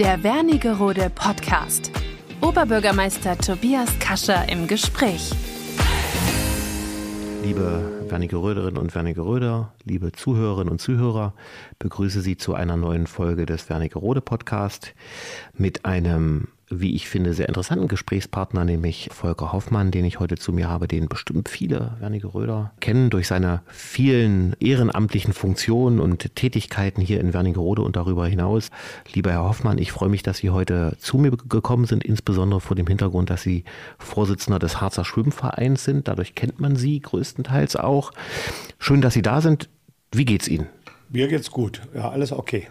Der 0.00 0.22
Wernigerode 0.22 1.10
Podcast. 1.14 1.92
Oberbürgermeister 2.40 3.36
Tobias 3.36 3.98
Kascher 3.98 4.48
im 4.48 4.66
Gespräch. 4.66 5.30
Liebe 7.42 8.06
Wernigeröderinnen 8.08 8.78
und 8.78 8.94
Wernigeröder, 8.94 9.74
liebe 9.84 10.10
Zuhörerinnen 10.12 10.70
und 10.70 10.80
Zuhörer, 10.80 11.34
begrüße 11.78 12.22
Sie 12.22 12.38
zu 12.38 12.54
einer 12.54 12.78
neuen 12.78 13.06
Folge 13.06 13.44
des 13.44 13.68
Wernigerode 13.68 14.22
Podcast 14.22 14.94
mit 15.52 15.84
einem 15.84 16.48
wie 16.70 16.94
ich 16.94 17.08
finde, 17.08 17.34
sehr 17.34 17.48
interessanten 17.48 17.88
Gesprächspartner, 17.88 18.64
nämlich 18.64 19.08
Volker 19.10 19.52
Hoffmann, 19.52 19.90
den 19.90 20.04
ich 20.04 20.20
heute 20.20 20.36
zu 20.36 20.52
mir 20.52 20.68
habe, 20.68 20.86
den 20.86 21.08
bestimmt 21.08 21.48
viele 21.48 21.96
Wernige 21.98 22.32
Röder 22.32 22.72
kennen 22.78 23.10
durch 23.10 23.26
seine 23.26 23.62
vielen 23.66 24.54
ehrenamtlichen 24.60 25.32
Funktionen 25.32 25.98
und 25.98 26.36
Tätigkeiten 26.36 27.02
hier 27.02 27.20
in 27.20 27.34
Wernigerode 27.34 27.82
und 27.82 27.96
darüber 27.96 28.26
hinaus. 28.28 28.70
Lieber 29.12 29.32
Herr 29.32 29.42
Hoffmann, 29.42 29.78
ich 29.78 29.90
freue 29.90 30.08
mich, 30.08 30.22
dass 30.22 30.38
Sie 30.38 30.50
heute 30.50 30.96
zu 30.98 31.18
mir 31.18 31.32
gekommen 31.32 31.86
sind, 31.86 32.04
insbesondere 32.04 32.60
vor 32.60 32.76
dem 32.76 32.86
Hintergrund, 32.86 33.30
dass 33.30 33.42
Sie 33.42 33.64
Vorsitzender 33.98 34.60
des 34.60 34.80
Harzer 34.80 35.04
Schwimmvereins 35.04 35.84
sind. 35.84 36.06
Dadurch 36.06 36.36
kennt 36.36 36.60
man 36.60 36.76
Sie 36.76 37.00
größtenteils 37.00 37.74
auch. 37.74 38.12
Schön, 38.78 39.00
dass 39.00 39.14
Sie 39.14 39.22
da 39.22 39.40
sind. 39.40 39.68
Wie 40.12 40.24
geht's 40.24 40.46
Ihnen? 40.46 40.68
Mir 41.08 41.26
geht's 41.26 41.50
gut. 41.50 41.82
Ja, 41.94 42.10
alles 42.10 42.30
okay 42.30 42.68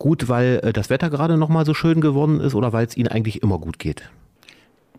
gut, 0.00 0.28
weil 0.28 0.60
äh, 0.64 0.72
das 0.72 0.90
Wetter 0.90 1.10
gerade 1.10 1.36
noch 1.36 1.48
mal 1.48 1.64
so 1.64 1.74
schön 1.74 2.00
geworden 2.00 2.40
ist 2.40 2.56
oder 2.56 2.72
weil 2.72 2.86
es 2.86 2.96
Ihnen 2.96 3.06
eigentlich 3.06 3.44
immer 3.44 3.58
gut 3.60 3.78
geht? 3.78 4.10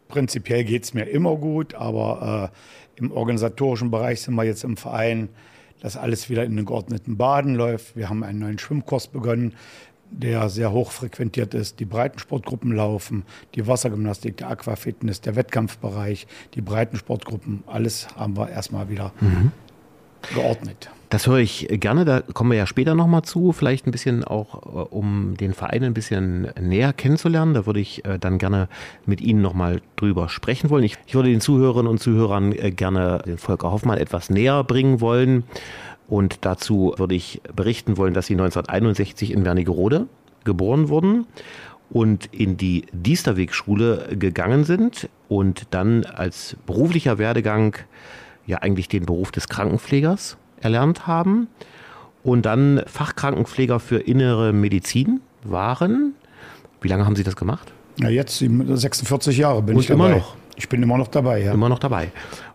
Prinzipiell 0.08 0.64
geht 0.64 0.84
es 0.84 0.94
mir 0.94 1.04
immer 1.04 1.36
gut, 1.36 1.74
aber 1.74 2.52
äh, 2.54 3.00
im 3.00 3.12
organisatorischen 3.12 3.91
Bereich 3.91 4.22
sind 4.22 4.36
wir 4.36 4.44
jetzt 4.44 4.64
im 4.64 4.77
Verein, 4.77 5.27
dass 5.82 5.98
alles 5.98 6.30
wieder 6.30 6.46
in 6.46 6.55
den 6.55 6.66
geordneten 6.66 7.18
Baden 7.18 7.55
läuft. 7.55 7.98
Wir 7.98 8.10
haben 8.10 8.24
einen 8.24 8.40
neuen 8.40 8.60
Schwimmkurs 8.60 9.08
begonnen, 9.08 9.55
der 10.12 10.50
sehr 10.50 10.72
hoch 10.72 10.91
frequentiert 10.91 11.54
ist. 11.54 11.80
Die 11.80 11.86
Breitensportgruppen 11.86 12.76
laufen, 12.76 13.24
die 13.55 13.66
Wassergymnastik, 13.66 14.38
der 14.38 14.49
Aquafitness, 14.49 15.22
der 15.22 15.35
Wettkampfbereich, 15.35 16.27
die 16.54 16.62
Breitensportgruppen, 16.62 17.63
alles 17.66 18.07
haben 18.16 18.38
wir 18.38 18.49
erstmal 18.49 18.90
wieder 18.90 19.13
mhm. 19.20 19.52
Geordnet. 20.34 20.90
Das 21.12 21.27
höre 21.27 21.40
ich 21.40 21.68
gerne, 21.70 22.05
da 22.05 22.22
kommen 22.22 22.52
wir 22.52 22.58
ja 22.58 22.66
später 22.66 22.96
nochmal 22.96 23.24
zu, 23.24 23.52
vielleicht 23.52 23.86
ein 23.86 23.91
bisschen 23.91 24.24
auch, 24.24 24.63
äh, 24.63 24.96
um 24.96 25.36
den 25.36 25.54
Verein 25.54 25.84
ein 25.84 25.94
bisschen 25.94 26.48
näher 26.58 26.94
kennenzulernen. 26.94 27.54
Da 27.54 27.66
würde 27.66 27.82
ich 27.82 28.05
äh, 28.05 28.18
dann 28.18 28.38
gerne 28.38 28.70
mit 29.05 29.20
Ihnen 29.20 29.41
nochmal 29.41 29.82
drüber 29.98 30.30
sprechen 30.30 30.70
wollen. 30.70 30.86
Ich, 30.86 30.98
ich 31.05 31.13
würde 31.13 31.30
den 31.30 31.41
Zuhörerinnen 31.41 31.91
und 31.91 32.00
Zuhörern 32.00 32.54
äh, 32.54 32.72
gerne 32.72 33.24
den 33.26 33.38
Volker 33.38 33.72
Hoffmann 33.74 33.98
etwas 33.98 34.30
näher 34.30 34.63
bringen 34.63 35.02
wollen. 35.02 35.44
Und 36.08 36.46
dazu 36.46 36.94
würde 36.96 37.16
ich 37.16 37.41
berichten 37.54 37.98
wollen, 37.98 38.13
dass 38.13 38.28
Sie 38.28 38.34
1961 38.34 39.32
in 39.32 39.44
Wernigerode 39.44 40.08
geboren 40.46 40.88
wurden 40.88 41.26
und 41.90 42.28
in 42.34 42.56
die 42.56 42.85
Diesterwegschule 42.94 44.16
gegangen 44.18 44.63
sind 44.63 45.10
und 45.28 45.68
dann 45.72 46.06
als 46.06 46.56
beruflicher 46.66 47.18
Werdegang 47.18 47.76
ja 48.46 48.58
eigentlich 48.58 48.88
den 48.88 49.06
Beruf 49.06 49.32
des 49.32 49.48
Krankenpflegers 49.48 50.38
erlernt 50.60 51.08
haben 51.08 51.48
und 52.24 52.46
dann 52.46 52.82
Fachkrankenpfleger 52.86 53.80
für 53.80 53.98
innere 53.98 54.54
Medizin 54.54 55.22
waren. 55.44 56.14
Wie 56.82 56.88
lange 56.88 57.06
haben 57.06 57.16
Sie 57.16 57.24
das 57.24 57.36
gemacht? 57.36 57.74
Ja, 58.00 58.10
jetzt 58.10 58.38
46 58.40 59.38
Jahre 59.38 59.62
bin 59.62 59.76
und 59.76 59.82
ich 59.82 59.88
dabei. 59.88 60.08
Immer 60.08 60.18
noch. 60.18 60.36
Ich 60.56 60.70
bin 60.70 60.84
immer 60.84 60.98
noch 60.98 61.08
dabei, 61.08 61.44
ja. 61.44 61.54
Immer 61.54 61.70
noch 61.70 61.80
dabei. 61.80 62.12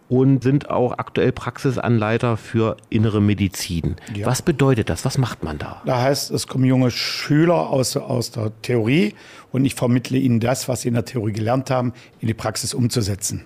Und 0.09 0.45
sind 0.45 0.71
auch 0.71 0.93
aktuell 0.99 1.33
Praxisanleiter 1.33 2.37
für 2.37 2.77
innere 2.91 3.21
Medizin. 3.21 3.97
Ja. 4.15 4.27
Was 4.27 4.43
bedeutet 4.43 4.89
das? 4.89 5.05
Was 5.05 5.19
macht 5.19 5.43
man 5.43 5.59
da? 5.59 5.83
Da 5.85 6.01
heißt, 6.01 6.31
es 6.31 6.47
kommen 6.47 6.65
junge 6.65 6.93
Schüler 6.93 7.71
aus, 7.71 7.97
aus 7.97 8.31
der 8.31 8.53
Theorie 8.63 9.15
und 9.51 9.65
ich 9.65 9.75
vermittle 9.75 10.19
ihnen 10.19 10.39
das, 10.39 10.69
was 10.69 10.83
sie 10.83 10.89
in 10.89 10.95
der 10.95 11.05
Theorie 11.05 11.33
gelernt 11.33 11.71
haben, 11.71 11.93
in 12.21 12.29
die 12.29 12.35
Praxis 12.35 12.73
umzusetzen. 12.73 13.45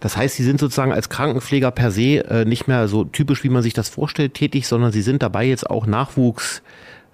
Das 0.00 0.16
heißt, 0.16 0.36
Sie 0.36 0.44
sind 0.44 0.60
sozusagen 0.60 0.92
als 0.92 1.08
Krankenpfleger 1.08 1.70
per 1.70 1.90
se 1.90 2.24
äh, 2.28 2.44
nicht 2.44 2.68
mehr 2.68 2.88
so 2.88 3.04
typisch, 3.04 3.44
wie 3.44 3.48
man 3.48 3.62
sich 3.62 3.74
das 3.74 3.88
vorstellt, 3.88 4.34
tätig, 4.34 4.66
sondern 4.66 4.92
Sie 4.92 5.02
sind 5.02 5.22
dabei 5.22 5.44
jetzt 5.44 5.68
auch 5.68 5.86
Nachwuchs, 5.86 6.62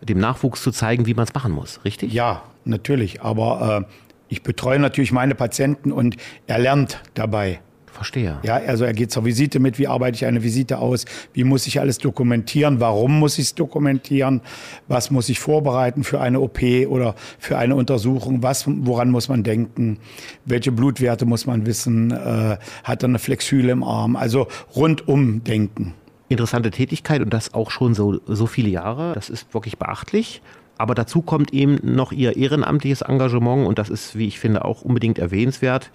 dem 0.01 0.19
Nachwuchs 0.19 0.63
zu 0.63 0.71
zeigen, 0.71 1.07
wie 1.07 1.15
man 1.15 1.25
es 1.25 1.35
machen 1.35 1.53
muss, 1.53 1.81
richtig? 1.85 2.13
Ja, 2.13 2.43
natürlich. 2.65 3.23
Aber 3.23 3.87
äh, 3.89 3.95
ich 4.29 4.43
betreue 4.43 4.79
natürlich 4.79 5.13
meine 5.13 5.35
Patienten 5.35 5.93
und 5.93 6.17
er 6.47 6.59
lernt 6.59 7.01
dabei. 7.15 7.61
Verstehe. 7.95 8.39
Ja, 8.43 8.57
also 8.57 8.85
er 8.85 8.93
geht 8.93 9.13
zur 9.13 9.25
Visite 9.25 9.61
mit, 9.61 9.79
wie 9.79 9.87
arbeite 9.87 10.17
ich 10.17 10.27
eine 10.27 10.43
Visite 10.43 10.79
aus, 10.79 11.05
wie 11.33 11.45
muss 11.45 11.67
ich 11.69 11.79
alles 11.81 11.99
dokumentieren, 11.99 12.81
warum 12.81 13.21
muss 13.21 13.39
ich 13.39 13.47
es 13.47 13.55
dokumentieren, 13.55 14.41
was 14.89 15.13
muss 15.13 15.29
ich 15.29 15.39
vorbereiten 15.39 16.03
für 16.03 16.21
eine 16.21 16.41
OP 16.41 16.61
oder 16.89 17.15
für 17.39 17.57
eine 17.57 17.77
Untersuchung, 17.77 18.43
was, 18.43 18.65
woran 18.67 19.11
muss 19.11 19.29
man 19.29 19.45
denken, 19.45 19.99
welche 20.45 20.73
Blutwerte 20.73 21.25
muss 21.25 21.47
man 21.47 21.67
wissen, 21.67 22.11
äh, 22.11 22.59
hat 22.83 23.05
er 23.05 23.09
eine 23.09 23.21
Flexhüle 23.21 23.71
im 23.71 23.85
Arm, 23.85 24.17
also 24.17 24.49
rundum 24.75 25.45
denken. 25.45 25.95
Interessante 26.29 26.73
Tätigkeit 26.73 27.23
und 27.23 27.33
das 27.33 27.55
auch 27.55 27.71
schon 27.71 27.95
so, 27.95 28.19
so 28.27 28.47
viele 28.47 28.71
Jahre, 28.71 29.13
das 29.15 29.31
ist 29.31 29.55
wirklich 29.55 29.79
beachtlich. 29.79 30.43
Aber 30.77 30.95
dazu 30.95 31.23
kommt 31.23 31.53
eben 31.53 31.79
noch 31.83 32.13
ihr 32.13 32.37
ehrenamtliches 32.37 33.03
Engagement 33.03 33.67
und 33.67 33.79
das 33.79 33.91
ist, 33.91 34.17
wie 34.19 34.27
ich 34.27 34.41
finde, 34.41 34.65
auch 34.65 34.83
unbedingt 34.83 35.19
erwähnenswert. 35.19 35.91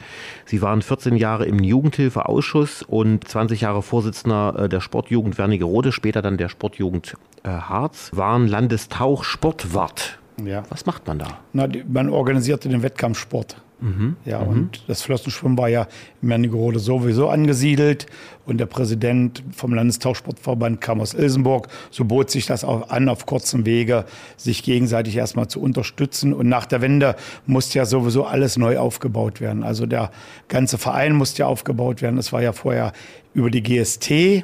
Sie 0.46 0.62
waren 0.62 0.82
14 0.82 1.16
Jahre 1.16 1.46
im 1.46 1.60
Jugendhilfeausschuss 1.60 2.84
und 2.84 3.28
20 3.28 3.62
Jahre 3.62 3.82
Vorsitzender 3.82 4.56
äh, 4.58 4.70
der 4.70 4.80
Sportjugend 4.80 5.38
Wernigerode, 5.38 5.92
später 5.92 6.22
dann 6.22 6.38
der 6.38 6.50
Sportjugend 6.50 7.18
äh, 7.44 7.50
Harz, 7.50 8.12
waren 8.14 8.48
Landestauchsportwart. 8.48 10.20
Ja. 10.44 10.64
Was 10.70 10.86
macht 10.86 11.08
man 11.08 11.20
da? 11.20 11.40
Na, 11.52 11.68
man 11.88 12.10
organisierte 12.10 12.70
den 12.70 12.82
Wettkampfsport. 12.82 13.58
Mhm. 13.82 14.18
Ja, 14.26 14.42
mhm. 14.42 14.48
und 14.48 14.84
das 14.88 15.02
Flossenschwimmen 15.02 15.58
war 15.58 15.70
ja 15.70 15.88
in 16.22 16.30
Wernigerode 16.30 16.80
sowieso 16.80 17.30
angesiedelt 17.30 18.08
und 18.46 18.58
der 18.58 18.66
Präsident 18.66 19.44
vom 19.52 19.74
Landestauchsportverband 19.74 20.82
kam 20.82 21.00
aus 21.00 21.14
Ilsenburg. 21.14 21.68
So 21.92 22.04
bot 22.04 22.30
sich 22.30 22.46
das 22.46 22.64
auch 22.64 22.90
an, 22.90 23.08
auf 23.08 23.26
kurzem 23.26 23.66
Wege 23.66 24.06
sich 24.38 24.64
gegenseitig 24.64 25.16
erstmal 25.16 25.48
zu 25.48 25.62
unterstützen. 25.62 26.34
Und 26.34 26.50
nach 26.50 26.66
der 26.66 26.82
Wende 26.82 27.16
musste 27.46 27.78
ja 27.78 27.86
sowieso 27.86 28.26
alles 28.26 28.58
neu 28.58 28.78
aufgebaut 28.80 29.40
werden. 29.40 29.64
Also 29.64 29.86
der 29.86 30.12
ganze 30.48 30.78
Verein 30.78 31.14
musste 31.14 31.44
ja 31.44 31.48
aufgebaut 31.48 32.02
werden. 32.02 32.18
Es 32.18 32.34
war 32.34 32.42
ja 32.42 32.52
vorher 32.52 32.92
über 33.34 33.50
die 33.50 33.64
GST 33.64 34.44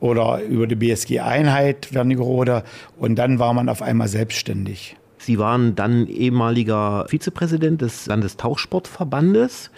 oder 0.00 0.42
über 0.42 0.66
die 0.66 0.76
BSG-Einheit 0.76 1.94
Wernigerode 1.94 2.62
und 2.98 3.16
dann 3.16 3.38
war 3.38 3.54
man 3.54 3.68
auf 3.68 3.82
einmal 3.82 4.08
selbstständig. 4.08 4.96
Sie 5.26 5.40
waren 5.40 5.74
dann 5.74 6.06
ehemaliger 6.06 7.04
Vizepräsident 7.08 7.82
des 7.82 8.06
Landestauchsportverbandes 8.06 9.72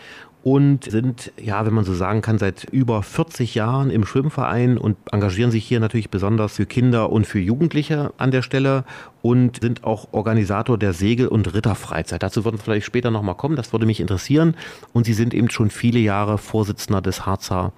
und 0.51 0.91
sind, 0.91 1.31
ja, 1.39 1.67
wenn 1.67 1.75
man 1.75 1.85
so 1.85 1.93
sagen 1.93 2.23
kann, 2.23 2.39
seit 2.39 2.65
über 2.73 3.03
40 3.03 3.55
Jahren 3.55 3.91
im 3.91 4.07
Schwimmverein 4.07 4.79
und 4.79 4.97
engagieren 5.13 5.51
sich 5.51 5.67
hier 5.67 5.79
natürlich 5.79 6.09
besonders 6.09 6.55
für 6.55 6.65
Kinder 6.65 7.13
und 7.13 7.27
für 7.27 7.39
Jugendliche 7.39 8.15
an 8.17 8.31
der 8.31 8.41
Stelle 8.41 8.85
und 9.21 9.61
sind 9.61 9.85
auch 9.85 10.09
Organisator 10.13 10.79
der 10.79 10.93
Segel- 10.93 11.29
und 11.29 11.53
Ritterfreizeit. 11.53 12.23
Dazu 12.23 12.45
würden 12.45 12.57
wir 12.57 12.63
vielleicht 12.63 12.87
später 12.87 13.11
nochmal 13.11 13.35
kommen, 13.35 13.57
das 13.57 13.73
würde 13.73 13.85
mich 13.85 14.01
interessieren. 14.01 14.55
Und 14.93 15.05
Sie 15.05 15.13
sind 15.13 15.35
eben 15.35 15.51
schon 15.51 15.71
viele 15.71 15.99
Jahre 15.99 16.39
Vorsitzender 16.39 17.03
des 17.03 17.27
Harzer 17.27 17.73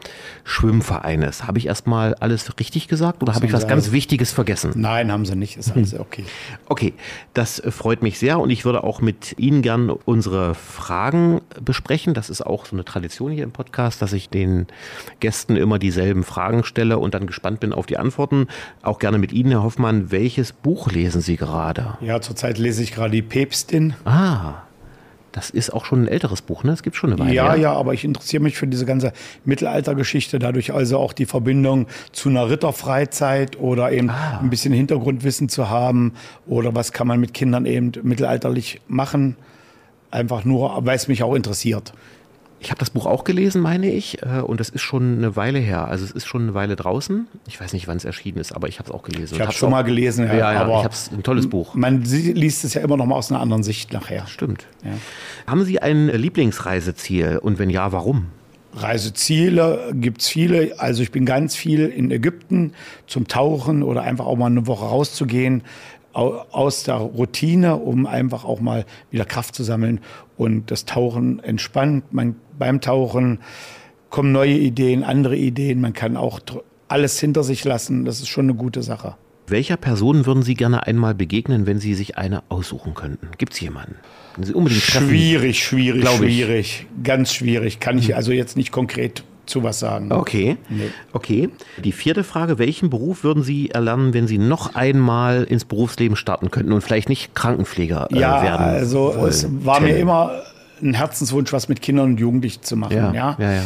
Schwimmvereines. 0.45 1.47
Habe 1.47 1.59
ich 1.59 1.67
erstmal 1.67 2.15
alles 2.15 2.59
richtig 2.61 2.89
gesagt 2.89 3.23
oder 3.23 3.35
habe 3.35 3.47
ich 3.47 3.53
was 3.53 3.67
ganz 3.67 3.85
alles? 3.85 3.93
Wichtiges 3.93 4.33
vergessen? 4.33 4.73
Nein, 4.77 5.11
haben 5.11 5.25
Sie 5.25 5.35
nicht, 5.35 5.57
ist 5.57 5.73
alles 5.73 5.99
okay. 5.99 6.25
Okay, 6.69 6.95
das 7.35 7.63
freut 7.71 8.03
mich 8.03 8.19
sehr 8.19 8.39
und 8.39 8.51
ich 8.51 8.65
würde 8.65 8.85
auch 8.85 9.01
mit 9.01 9.39
Ihnen 9.39 9.63
gern 9.63 9.91
unsere 9.91 10.55
Fragen 10.55 11.41
besprechen. 11.61 12.15
Das 12.15 12.31
ist 12.31 12.47
auch 12.47 12.60
so 12.67 12.77
eine 12.77 12.85
Tradition 12.85 13.33
hier 13.33 13.45
im 13.45 13.53
Podcast, 13.53 14.03
dass 14.03 14.13
ich 14.13 14.29
den 14.29 14.67
Gästen 15.21 15.57
immer 15.57 15.79
dieselben 15.79 16.25
Fragen 16.25 16.65
stelle 16.65 16.99
und 16.99 17.15
dann 17.15 17.27
gespannt 17.27 17.61
bin 17.61 17.73
auf 17.73 17.87
die 17.87 17.97
Antworten. 17.97 18.49
Auch 18.83 18.99
gerne 18.99 19.19
mit 19.19 19.33
Ihnen, 19.33 19.51
Herr 19.51 19.63
Hoffmann. 19.63 20.11
Welches 20.11 20.53
Buch 20.53 20.91
lesen 20.91 21.21
Sie 21.21 21.37
gerade? 21.37 21.97
Ja, 22.01 22.21
zurzeit 22.21 22.59
lese 22.59 22.83
ich 22.83 22.93
gerade 22.93 23.13
die 23.13 23.23
Päpstin. 23.23 23.95
Ah. 24.05 24.63
Das 25.33 25.51
ist 25.51 25.71
auch 25.71 25.85
schon 25.85 26.05
ein 26.05 26.09
älteres 26.09 26.43
Buch, 26.43 26.65
ne? 26.65 26.73
Es 26.73 26.83
gibt 26.83 26.97
schon 26.97 27.13
eine 27.13 27.21
Weile. 27.21 27.33
Ja, 27.33 27.55
ja, 27.55 27.73
aber 27.73 27.95
ich 27.95 28.05
interessiere 28.05 28.43
mich 28.43 28.57
für 28.57 28.67
diese 28.67 28.85
ganze 28.85 29.13
Mittelaltergeschichte, 29.45 30.39
dadurch 30.39 30.73
also 30.73 30.99
auch 30.99 31.13
die 31.13 31.27
Verbindung 31.27 31.87
zu 32.13 32.29
einer 32.29 32.51
Ritterfreizeit 32.51 33.59
oder 33.61 33.93
eben 33.93 34.11
ah. 34.11 34.41
ein 34.41 34.51
bisschen 34.51 34.73
Hintergrundwissen 34.73 35.49
zu 35.49 35.71
haben 35.71 36.15
oder 36.47 36.75
was 36.75 36.93
kann 36.93 37.07
man 37.07 37.21
mit 37.21 37.33
Kindern 37.33 37.65
eben 37.65 37.93
mittelalterlich 38.03 38.81
machen. 38.89 39.37
Einfach 40.11 40.45
nur, 40.45 40.85
weil 40.85 40.97
es 40.97 41.07
mich 41.07 41.23
auch 41.23 41.35
interessiert. 41.35 41.93
Ich 42.63 42.71
habe 42.71 42.79
das 42.79 42.91
Buch 42.91 43.07
auch 43.07 43.25
gelesen, 43.25 43.63
meine 43.63 43.91
ich, 43.91 44.23
äh, 44.23 44.41
und 44.41 44.61
es 44.61 44.69
ist 44.69 44.83
schon 44.83 45.17
eine 45.17 45.35
Weile 45.35 45.59
her. 45.59 45.89
Also 45.89 46.05
es 46.05 46.11
ist 46.11 46.27
schon 46.27 46.43
eine 46.43 46.55
Weile 46.55 46.77
draußen. 46.77 47.27
Ich 47.49 47.59
weiß 47.59 47.73
nicht, 47.73 47.89
wann 47.89 47.97
es 47.97 48.05
erschienen 48.05 48.37
ist, 48.37 48.53
aber 48.53 48.69
ich 48.69 48.79
habe 48.79 48.91
es 48.91 48.95
auch 48.95 49.03
gelesen. 49.03 49.35
Ich 49.35 49.41
habe 49.41 49.51
es 49.51 49.57
schon 49.57 49.71
mal 49.71 49.83
gelesen, 49.83 50.27
ja. 50.27 50.35
ja, 50.35 50.53
ja 50.53 50.61
aber 50.61 50.79
ich 50.79 50.85
habe 50.85 50.93
es 50.93 51.11
ein 51.11 51.23
tolles 51.23 51.49
Buch. 51.49 51.75
Man 51.75 52.03
liest 52.03 52.65
es 52.65 52.75
ja 52.75 52.83
immer 52.83 52.99
noch 52.99 53.07
mal 53.07 53.17
aus 53.17 53.33
einer 53.33 53.41
anderen 53.41 53.63
Sicht 53.63 53.95
nachher. 53.95 54.27
Stimmt. 54.27 54.67
Ja. 54.85 54.91
Haben 55.47 55.65
Sie 55.65 55.81
ein 55.81 56.09
Lieblingsreiseziel 56.09 57.39
und 57.39 57.59
wenn 57.59 57.71
ja, 57.71 57.93
warum? 57.93 58.27
Reiseziele 58.75 59.93
gibt 59.95 60.21
es 60.21 60.29
viele. 60.29 60.79
Also 60.79 61.03
ich 61.03 61.11
bin 61.11 61.25
ganz 61.25 61.57
viel 61.57 61.87
in 61.87 62.11
Ägypten 62.11 62.75
zum 63.07 63.27
Tauchen 63.27 63.83
oder 63.83 64.03
einfach 64.03 64.27
auch 64.27 64.37
mal 64.37 64.47
eine 64.47 64.67
Woche 64.67 64.85
rauszugehen 64.85 65.63
aus 66.13 66.83
der 66.83 66.97
Routine, 66.97 67.77
um 67.77 68.07
einfach 68.07 68.45
auch 68.45 68.61
mal 68.61 68.85
wieder 69.11 69.25
Kraft 69.25 69.55
zu 69.55 69.63
sammeln 69.63 70.01
und 70.41 70.71
das 70.71 70.87
Tauchen 70.87 71.39
entspannt. 71.41 72.15
Man, 72.15 72.35
beim 72.59 72.81
Tauchen 72.81 73.41
kommen 74.09 74.33
neue 74.33 74.55
Ideen, 74.55 75.05
andere 75.05 75.37
Ideen. 75.37 75.83
Man 75.83 75.93
kann 75.93 76.17
auch 76.17 76.41
alles 76.89 77.21
hinter 77.21 77.45
sich 77.45 77.63
lassen. 77.65 78.07
Das 78.07 78.21
ist 78.21 78.29
schon 78.29 78.47
eine 78.47 78.55
gute 78.55 78.83
Sache. 78.83 79.17
Welcher 79.47 79.77
Person 79.77 80.25
würden 80.25 80.43
Sie 80.43 80.55
gerne 80.55 80.87
einmal 80.87 81.15
begegnen, 81.15 81.67
wenn 81.67 81.79
Sie 81.79 81.93
sich 81.93 82.17
eine 82.17 82.43
aussuchen 82.49 82.95
könnten? 82.95 83.29
Gibt 83.37 83.53
es 83.53 83.61
jemanden? 83.61 83.97
Schwierig, 84.71 85.63
schwierig, 85.63 86.09
schwierig. 86.09 86.87
Ganz 87.05 87.35
schwierig. 87.35 87.79
Kann 87.79 87.99
ich 87.99 88.09
hm. 88.09 88.15
also 88.15 88.33
jetzt 88.33 88.57
nicht 88.57 88.73
konkret 88.73 89.25
zu 89.51 89.63
was 89.63 89.79
sagen. 89.79 90.13
Okay. 90.13 90.57
Nee. 90.69 90.91
Okay. 91.13 91.51
Die 91.83 91.93
vierte 91.93 92.25
Frage: 92.25 92.59
Welchen 92.59 92.89
Beruf 92.89 93.25
würden 93.25 93.43
Sie 93.43 93.71
erlernen, 93.71 94.15
wenn 94.15 94.27
Sie 94.27 94.39
noch 94.39 94.75
einmal 94.75 95.45
ins 95.45 95.65
Berufsleben 95.65 96.17
starten 96.17 96.51
könnten 96.51 96.73
und 96.73 96.81
vielleicht 96.81 97.09
nicht 97.09 97.35
Krankenpfleger 97.35 98.09
äh, 98.11 98.19
ja, 98.19 98.43
werden? 98.43 98.67
Ja, 98.67 98.73
also 98.73 99.15
wollten? 99.15 99.29
es 99.29 99.47
war 99.65 99.81
mir 99.81 99.97
immer 99.97 100.43
ein 100.83 100.95
Herzenswunsch, 100.95 101.53
was 101.53 101.69
mit 101.69 101.83
Kindern 101.83 102.13
und 102.13 102.21
Jugendlichen 102.21 102.63
zu 102.63 102.77
machen. 102.77 102.97
Ja, 102.97 103.13
ja. 103.13 103.37
ja, 103.39 103.53
ja. 103.53 103.63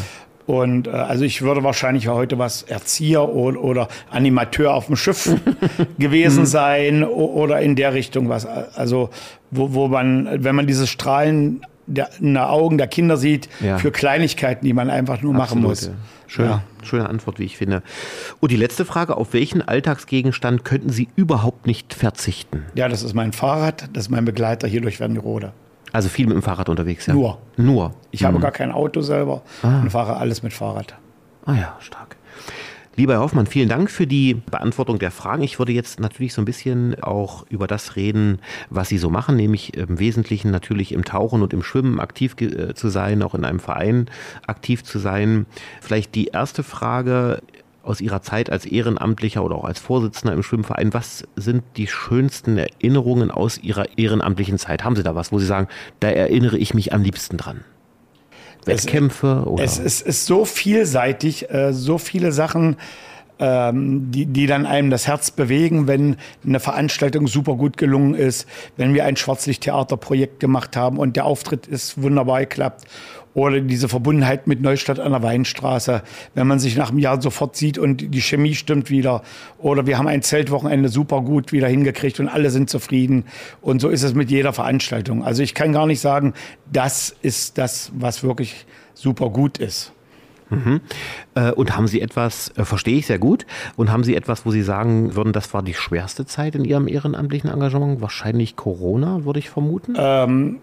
Und 0.47 0.89
äh, 0.89 0.91
also 0.91 1.25
ich 1.25 1.43
würde 1.43 1.63
wahrscheinlich 1.63 2.09
heute 2.09 2.39
was 2.39 2.63
Erzieher 2.63 3.29
oder, 3.29 3.63
oder 3.63 3.89
Animateur 4.11 4.75
auf 4.75 4.87
dem 4.87 4.97
Schiff 4.97 5.31
gewesen 5.99 6.41
mhm. 6.41 6.47
sein 6.47 7.05
oder 7.05 7.61
in 7.61 7.77
der 7.77 7.95
Richtung 7.95 8.29
was. 8.29 8.47
Also 8.47 9.11
wo, 9.51 9.73
wo 9.73 9.89
man, 9.89 10.45
wenn 10.45 10.55
man 10.55 10.67
dieses 10.67 10.91
Strahlen 10.91 11.65
der, 11.87 12.11
in 12.19 12.35
den 12.35 12.39
Augen 12.39 12.79
der 12.79 12.87
Kinder 12.87 13.17
sieht, 13.17 13.49
ja. 13.61 13.79
für 13.79 13.91
Kleinigkeiten, 13.91 14.65
die 14.65 14.73
man 14.73 14.91
einfach 14.91 15.23
nur 15.23 15.35
Absolut, 15.35 15.63
machen 15.63 15.63
muss. 15.63 15.91
Schön, 16.27 16.47
ja. 16.47 16.63
Schöne 16.83 17.09
Antwort, 17.09 17.39
wie 17.39 17.45
ich 17.45 17.57
finde. 17.57 17.83
Und 18.41 18.51
die 18.51 18.57
letzte 18.57 18.85
Frage, 18.85 19.17
auf 19.17 19.33
welchen 19.33 19.63
Alltagsgegenstand 19.63 20.65
könnten 20.65 20.91
Sie 20.91 21.09
überhaupt 21.17 21.67
nicht 21.67 21.95
verzichten? 21.95 22.65
Ja, 22.75 22.89
das 22.89 23.03
ist 23.03 23.15
mein 23.15 23.33
Fahrrad, 23.33 23.89
das 23.93 24.05
ist 24.05 24.11
mein 24.11 24.25
Begleiter 24.25 24.67
hier 24.67 24.81
durch 24.81 25.01
Wernigerode. 25.01 25.53
Also 25.93 26.09
viel 26.09 26.27
mit 26.27 26.35
dem 26.35 26.43
Fahrrad 26.43 26.69
unterwegs, 26.69 27.07
ja? 27.07 27.15
Nur. 27.15 27.39
Nur. 27.57 27.95
Ich 28.11 28.23
mhm. 28.23 28.27
habe 28.27 28.41
gar 28.41 28.51
kein 28.51 28.73
Auto 28.73 29.01
selber 29.01 29.43
ah. 29.63 29.83
und 29.83 29.91
fahre 29.91 30.17
alles 30.17 30.43
mit 30.43 30.53
Fahrrad. 30.53 30.95
Ah 31.47 31.55
ja, 31.55 31.77
stark. 31.79 32.14
Lieber 32.97 33.15
Herr 33.15 33.23
Hoffmann, 33.23 33.47
vielen 33.47 33.69
Dank 33.69 33.91
für 33.91 34.07
die 34.07 34.35
Beantwortung 34.35 35.01
der 35.01 35.11
Fragen. 35.11 35.43
Ich 35.43 35.59
würde 35.59 35.73
jetzt 35.73 35.99
natürlich 35.99 36.33
so 36.33 36.41
ein 36.41 36.45
bisschen 36.45 36.95
auch 37.03 37.45
über 37.49 37.67
das 37.67 37.97
reden, 37.97 38.39
was 38.71 38.89
Sie 38.89 38.99
so 38.99 39.11
machen, 39.11 39.35
nämlich 39.35 39.77
im 39.77 39.99
Wesentlichen 39.99 40.53
natürlich 40.53 40.93
im 40.93 41.05
Tauchen 41.05 41.43
und 41.43 41.53
im 41.53 41.65
Schwimmen 41.65 41.99
aktiv 41.99 42.37
äh, 42.41 42.73
zu 42.75 42.89
sein, 42.91 43.25
auch 43.25 43.35
in 43.35 43.45
einem 43.45 43.59
Verein 43.59 44.07
aktiv 44.47 44.85
zu 44.85 45.01
sein. 45.01 45.47
Vielleicht 45.81 46.15
die 46.15 46.27
erste 46.27 46.63
Frage 46.63 47.43
aus 47.83 48.01
Ihrer 48.01 48.23
Zeit 48.23 48.49
als 48.49 48.65
Ehrenamtlicher 48.65 49.45
oder 49.45 49.57
auch 49.57 49.65
als 49.65 49.81
Vorsitzender 49.81 50.33
im 50.33 50.45
Schwimmverein. 50.45 50.95
Was 50.95 51.25
sind 51.35 51.65
die 51.77 51.89
schönsten 51.89 52.59
Erinnerungen 52.59 53.33
aus 53.33 53.59
Ihrer 53.59 53.99
ehrenamtlichen 53.99 54.57
Zeit? 54.57 54.85
Haben 54.85 54.95
Sie 54.95 55.03
da 55.03 55.17
was, 55.17 55.33
wo 55.33 55.41
Sie 55.41 55.47
sagen, 55.47 55.67
da 55.99 56.11
erinnere 56.11 56.59
ich 56.59 56.75
mich 56.75 56.93
am 56.93 57.03
liebsten 57.03 57.39
dran? 57.39 57.65
Wettkämpfe? 58.67 59.41
Es, 59.43 59.47
oder? 59.47 59.65
Es, 59.65 59.79
es 59.79 60.03
ist 60.03 60.27
so 60.27 60.45
vielseitig, 60.45 61.51
äh, 61.51 61.73
so 61.73 61.99
viele 61.99 62.33
Sachen, 62.33 62.77
ähm, 63.39 64.11
die, 64.11 64.27
die 64.27 64.47
dann 64.47 64.65
einem 64.65 64.91
das 64.91 65.07
Herz 65.07 65.31
bewegen, 65.31 65.89
wenn 65.89 66.17
eine 66.47 66.61
Veranstaltung 66.61 67.27
super 67.27 67.55
gut 67.57 67.77
gelungen 67.77 68.15
ist, 68.15 68.47
wenn 68.77 68.95
wir 68.95 69.05
ein 69.05 69.17
Schwarzlichttheaterprojekt 69.17 70.39
gemacht 70.39 70.77
haben 70.77 70.99
und 70.99 71.17
der 71.17 71.27
Auftritt 71.27 71.67
ist 71.67 72.01
wunderbar 72.01 72.41
geklappt 72.41 72.85
oder 73.35 73.61
diese 73.61 73.89
Verbundenheit 73.89 74.47
mit 74.47 74.63
Neustadt 74.63 75.01
an 75.01 75.13
der 75.13 75.23
Weinstraße, 75.23 76.03
wenn 76.35 76.47
man 76.47 76.59
sich 76.59 76.77
nach 76.77 76.91
einem 76.91 77.01
Jahr 77.01 77.21
sofort 77.21 77.57
sieht 77.57 77.79
und 77.79 78.15
die 78.15 78.21
Chemie 78.21 78.55
stimmt 78.55 78.91
wieder. 78.91 79.23
Oder 79.59 79.87
wir 79.87 79.99
haben 79.99 80.09
ein 80.09 80.23
Zeltwochenende 80.23 80.89
super 80.89 81.21
gut 81.21 81.53
wieder 81.53 81.69
hingekriegt 81.69 82.21
und 82.21 82.29
alle 82.29 82.51
sind 82.51 82.71
zufrieden. 82.71 83.25
Und 83.61 83.81
so 83.81 83.89
ist 83.89 84.03
es 84.03 84.15
mit 84.15 84.31
jeder 84.31 84.53
Veranstaltung. 84.53 85.25
Also 85.25 85.43
ich 85.43 85.55
kann 85.55 85.73
gar 85.73 85.87
nicht 85.87 86.01
sagen, 86.01 86.33
das 86.73 87.15
ist 87.23 87.59
das, 87.59 87.91
was 87.95 88.23
wirklich 88.23 88.67
super 88.95 89.31
gut 89.31 89.59
ist. 89.59 89.93
Mhm. 90.51 90.81
Äh, 91.35 91.53
und 91.53 91.77
haben 91.77 91.87
Sie 91.89 92.01
etwas, 92.01 92.53
äh, 92.57 92.65
verstehe 92.65 92.99
ich 92.99 93.07
sehr 93.07 93.19
gut, 93.19 93.47
und 93.77 93.91
haben 93.91 94.05
Sie 94.05 94.15
etwas, 94.15 94.45
wo 94.47 94.51
Sie 94.51 94.63
sagen 94.63 95.17
würden, 95.17 95.33
das 95.33 95.53
war 95.55 95.63
die 95.63 95.75
schwerste 95.75 96.27
Zeit 96.27 96.55
in 96.55 96.65
Ihrem 96.65 96.87
ehrenamtlichen 96.87 97.51
Engagement? 97.51 98.01
Wahrscheinlich 98.01 98.55
Corona, 98.55 99.25
würde 99.25 99.39
ich 99.39 99.51
vermuten? 99.51 99.95
Ähm, 99.97 100.59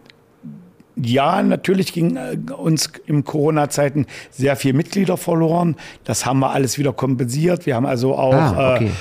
ja, 1.04 1.42
natürlich 1.42 1.94
ging 1.94 2.16
äh, 2.16 2.38
uns 2.52 2.92
im 3.06 3.24
Corona-Zeiten 3.24 4.06
sehr 4.30 4.56
viel 4.56 4.74
Mitglieder 4.74 5.18
verloren. 5.18 5.76
Das 6.04 6.26
haben 6.26 6.40
wir 6.40 6.52
alles 6.52 6.78
wieder 6.78 6.94
kompensiert. 6.94 7.66
Wir 7.66 7.76
haben 7.76 7.86
also 7.86 8.16
auch 8.16 8.34
ah, 8.34 8.76
okay. 8.76 8.86
äh, 8.86 8.92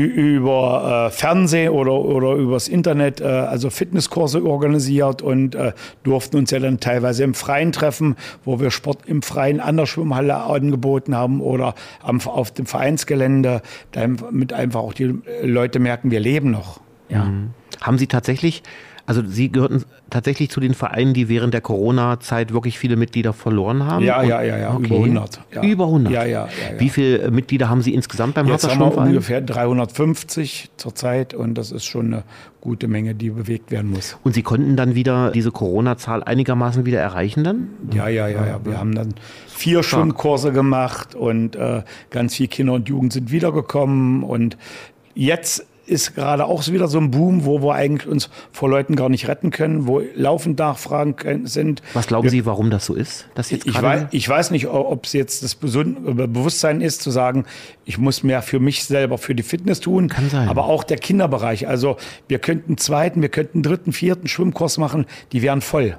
über 0.00 1.08
äh, 1.08 1.10
Fernsehen 1.10 1.72
oder, 1.72 1.94
oder 1.94 2.34
übers 2.34 2.68
Internet 2.68 3.20
äh, 3.20 3.24
also 3.24 3.70
Fitnesskurse 3.70 4.44
organisiert 4.44 5.22
und 5.22 5.54
äh, 5.54 5.72
durften 6.02 6.36
uns 6.36 6.50
ja 6.50 6.58
dann 6.58 6.78
teilweise 6.78 7.24
im 7.24 7.34
Freien 7.34 7.72
treffen, 7.72 8.16
wo 8.44 8.60
wir 8.60 8.70
Sport 8.70 9.06
im 9.06 9.22
Freien 9.22 9.60
an 9.60 9.76
der 9.76 9.86
Schwimmhalle 9.86 10.36
angeboten 10.36 11.16
haben 11.16 11.40
oder 11.40 11.74
am, 12.02 12.20
auf 12.20 12.50
dem 12.50 12.66
Vereinsgelände, 12.66 13.62
damit 13.92 14.52
einfach 14.52 14.80
auch 14.80 14.92
die 14.92 15.14
Leute 15.42 15.78
merken, 15.78 16.10
wir 16.10 16.20
leben 16.20 16.50
noch. 16.50 16.80
Ja. 17.08 17.24
Mhm. 17.24 17.50
Haben 17.80 17.96
Sie 17.96 18.08
tatsächlich 18.08 18.62
also 19.08 19.22
Sie 19.26 19.50
gehörten 19.50 19.84
tatsächlich 20.10 20.50
zu 20.50 20.60
den 20.60 20.74
Vereinen, 20.74 21.14
die 21.14 21.30
während 21.30 21.54
der 21.54 21.62
Corona-Zeit 21.62 22.52
wirklich 22.52 22.78
viele 22.78 22.96
Mitglieder 22.96 23.32
verloren 23.32 23.86
haben? 23.86 24.04
Ja, 24.04 24.22
ja, 24.22 24.42
ja, 24.42 24.58
ja. 24.58 24.74
Okay. 24.74 24.84
über 24.84 24.96
100. 24.96 25.40
Ja. 25.54 25.62
Über 25.62 25.84
100? 25.86 26.12
Ja, 26.12 26.24
ja, 26.24 26.28
ja, 26.28 26.72
ja. 26.74 26.78
Wie 26.78 26.90
viele 26.90 27.30
Mitglieder 27.30 27.70
haben 27.70 27.80
Sie 27.80 27.94
insgesamt 27.94 28.34
beim 28.34 28.46
Jetzt 28.48 28.68
haben 28.68 28.78
wir 28.78 28.98
ungefähr 28.98 29.40
350 29.40 30.72
zurzeit 30.76 31.32
und 31.32 31.54
das 31.54 31.72
ist 31.72 31.86
schon 31.86 32.12
eine 32.12 32.24
gute 32.60 32.86
Menge, 32.86 33.14
die 33.14 33.30
bewegt 33.30 33.70
werden 33.70 33.90
muss. 33.90 34.18
Und 34.24 34.34
Sie 34.34 34.42
konnten 34.42 34.76
dann 34.76 34.94
wieder 34.94 35.30
diese 35.30 35.52
Corona-Zahl 35.52 36.22
einigermaßen 36.22 36.84
wieder 36.84 37.00
erreichen 37.00 37.44
dann? 37.44 37.68
Ja, 37.94 38.08
ja, 38.08 38.28
ja, 38.28 38.46
ja. 38.46 38.60
Wir 38.62 38.78
haben 38.78 38.94
dann 38.94 39.14
vier 39.46 39.82
Schwimmkurse 39.82 40.52
gemacht 40.52 41.14
und 41.14 41.56
äh, 41.56 41.82
ganz 42.10 42.34
viele 42.34 42.50
Kinder 42.50 42.74
und 42.74 42.90
Jugend 42.90 43.14
sind 43.14 43.30
wiedergekommen 43.30 44.22
und 44.22 44.58
jetzt 45.14 45.66
ist 45.88 46.14
gerade 46.14 46.44
auch 46.44 46.66
wieder 46.68 46.88
so 46.88 46.98
ein 46.98 47.10
Boom, 47.10 47.44
wo 47.44 47.62
wir 47.62 47.74
eigentlich 47.74 48.08
uns 48.08 48.30
vor 48.52 48.68
Leuten 48.68 48.96
gar 48.96 49.08
nicht 49.08 49.28
retten 49.28 49.50
können, 49.50 49.86
wo 49.86 50.02
laufend 50.14 50.58
Nachfragen 50.58 51.46
sind. 51.46 51.82
Was 51.94 52.06
glauben 52.06 52.24
wir, 52.24 52.30
Sie, 52.30 52.46
warum 52.46 52.70
das 52.70 52.86
so 52.86 52.94
ist? 52.94 53.26
Dass 53.34 53.50
jetzt 53.50 53.66
ich, 53.66 53.80
weiß, 53.80 54.06
ich 54.10 54.28
weiß 54.28 54.50
nicht, 54.50 54.66
ob 54.66 55.06
es 55.06 55.12
jetzt 55.12 55.42
das 55.42 55.54
Bewusstsein 55.54 56.80
ist, 56.80 57.02
zu 57.02 57.10
sagen, 57.10 57.44
ich 57.84 57.98
muss 57.98 58.22
mehr 58.22 58.42
für 58.42 58.60
mich 58.60 58.84
selber, 58.84 59.18
für 59.18 59.34
die 59.34 59.42
Fitness 59.42 59.80
tun. 59.80 60.08
Kann 60.08 60.28
sein. 60.30 60.48
Aber 60.48 60.66
auch 60.66 60.84
der 60.84 60.98
Kinderbereich. 60.98 61.68
Also 61.68 61.96
wir 62.28 62.38
könnten 62.38 62.76
zweiten, 62.76 63.22
wir 63.22 63.30
könnten 63.30 63.62
dritten, 63.62 63.92
vierten 63.92 64.28
Schwimmkurs 64.28 64.78
machen, 64.78 65.06
die 65.32 65.42
wären 65.42 65.60
voll. 65.60 65.96